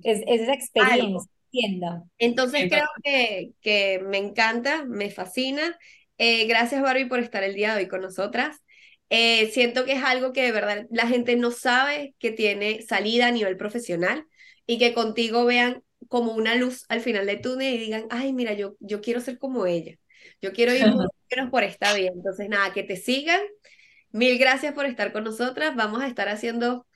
Es, 0.02 0.20
es, 0.26 0.40
esa 0.40 0.54
experiencia, 0.54 1.04
Algo. 1.04 1.24
tienda. 1.50 2.04
Entonces 2.18 2.68
creo 2.68 2.86
que, 3.02 3.52
que 3.60 4.00
me 4.04 4.18
encanta, 4.18 4.84
me 4.84 5.10
fascina. 5.10 5.76
Eh, 6.18 6.46
gracias 6.46 6.80
Barbie 6.80 7.06
por 7.06 7.18
estar 7.18 7.42
el 7.42 7.54
día 7.54 7.74
de 7.74 7.82
hoy 7.82 7.88
con 7.88 8.02
nosotras. 8.02 8.63
Eh, 9.16 9.50
siento 9.52 9.84
que 9.84 9.92
es 9.92 10.02
algo 10.02 10.32
que 10.32 10.42
de 10.42 10.50
verdad 10.50 10.86
la 10.90 11.06
gente 11.06 11.36
no 11.36 11.52
sabe 11.52 12.16
que 12.18 12.32
tiene 12.32 12.82
salida 12.82 13.28
a 13.28 13.30
nivel 13.30 13.56
profesional 13.56 14.26
y 14.66 14.76
que 14.78 14.92
contigo 14.92 15.44
vean 15.44 15.84
como 16.08 16.32
una 16.32 16.56
luz 16.56 16.84
al 16.88 17.00
final 17.00 17.26
del 17.26 17.40
túnel 17.40 17.74
y 17.74 17.78
digan, 17.78 18.06
ay, 18.10 18.32
mira, 18.32 18.54
yo, 18.54 18.76
yo 18.80 19.00
quiero 19.00 19.20
ser 19.20 19.38
como 19.38 19.66
ella, 19.66 19.94
yo 20.42 20.52
quiero 20.52 20.74
ir 20.74 20.82
menos 21.30 21.50
por 21.50 21.62
esta 21.62 21.94
vía. 21.94 22.10
Entonces, 22.12 22.48
nada, 22.48 22.72
que 22.72 22.82
te 22.82 22.96
sigan. 22.96 23.40
Mil 24.10 24.36
gracias 24.36 24.74
por 24.74 24.86
estar 24.86 25.12
con 25.12 25.22
nosotras. 25.22 25.76
Vamos 25.76 26.02
a 26.02 26.08
estar 26.08 26.28
haciendo 26.28 26.86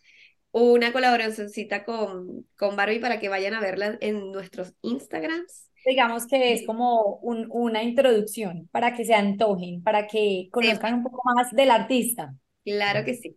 una 0.50 0.92
colaboracióncita 0.92 1.85
con, 1.85 2.48
con 2.57 2.74
Barbie 2.76 3.00
para 3.00 3.20
que 3.20 3.28
vayan 3.28 3.54
a 3.54 3.61
verla 3.61 3.96
en 4.00 4.33
nuestros 4.33 4.74
Instagrams. 4.83 5.67
Digamos 5.84 6.26
que 6.26 6.52
es 6.52 6.66
como 6.66 7.16
un, 7.22 7.46
una 7.50 7.82
introducción 7.82 8.68
para 8.72 8.94
que 8.94 9.04
se 9.04 9.14
antojen, 9.14 9.82
para 9.82 10.06
que 10.06 10.48
conozcan 10.52 10.94
un 10.94 11.02
poco 11.02 11.22
más 11.34 11.50
del 11.52 11.70
artista. 11.70 12.34
Claro 12.64 13.04
que 13.04 13.14
sí. 13.14 13.36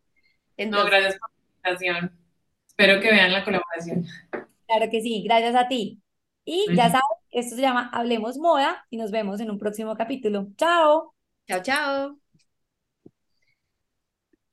Entonces, 0.57 0.85
no, 0.85 0.85
gracias 0.85 1.17
por 1.19 1.29
la 1.63 1.71
invitación. 1.71 2.17
Espero 2.67 3.01
que 3.01 3.11
vean 3.11 3.31
la 3.33 3.43
colaboración. 3.43 4.05
Claro 4.67 4.89
que 4.91 5.01
sí, 5.01 5.23
gracias 5.23 5.55
a 5.55 5.67
ti. 5.67 6.01
Y 6.45 6.73
ya 6.75 6.85
sabes, 6.89 7.03
esto 7.31 7.55
se 7.55 7.61
llama 7.61 7.89
Hablemos 7.93 8.37
Moda 8.37 8.85
y 8.89 8.97
nos 8.97 9.11
vemos 9.11 9.39
en 9.41 9.51
un 9.51 9.59
próximo 9.59 9.95
capítulo. 9.95 10.47
Chao. 10.57 11.13
Chao, 11.47 11.61
chao. 11.61 12.20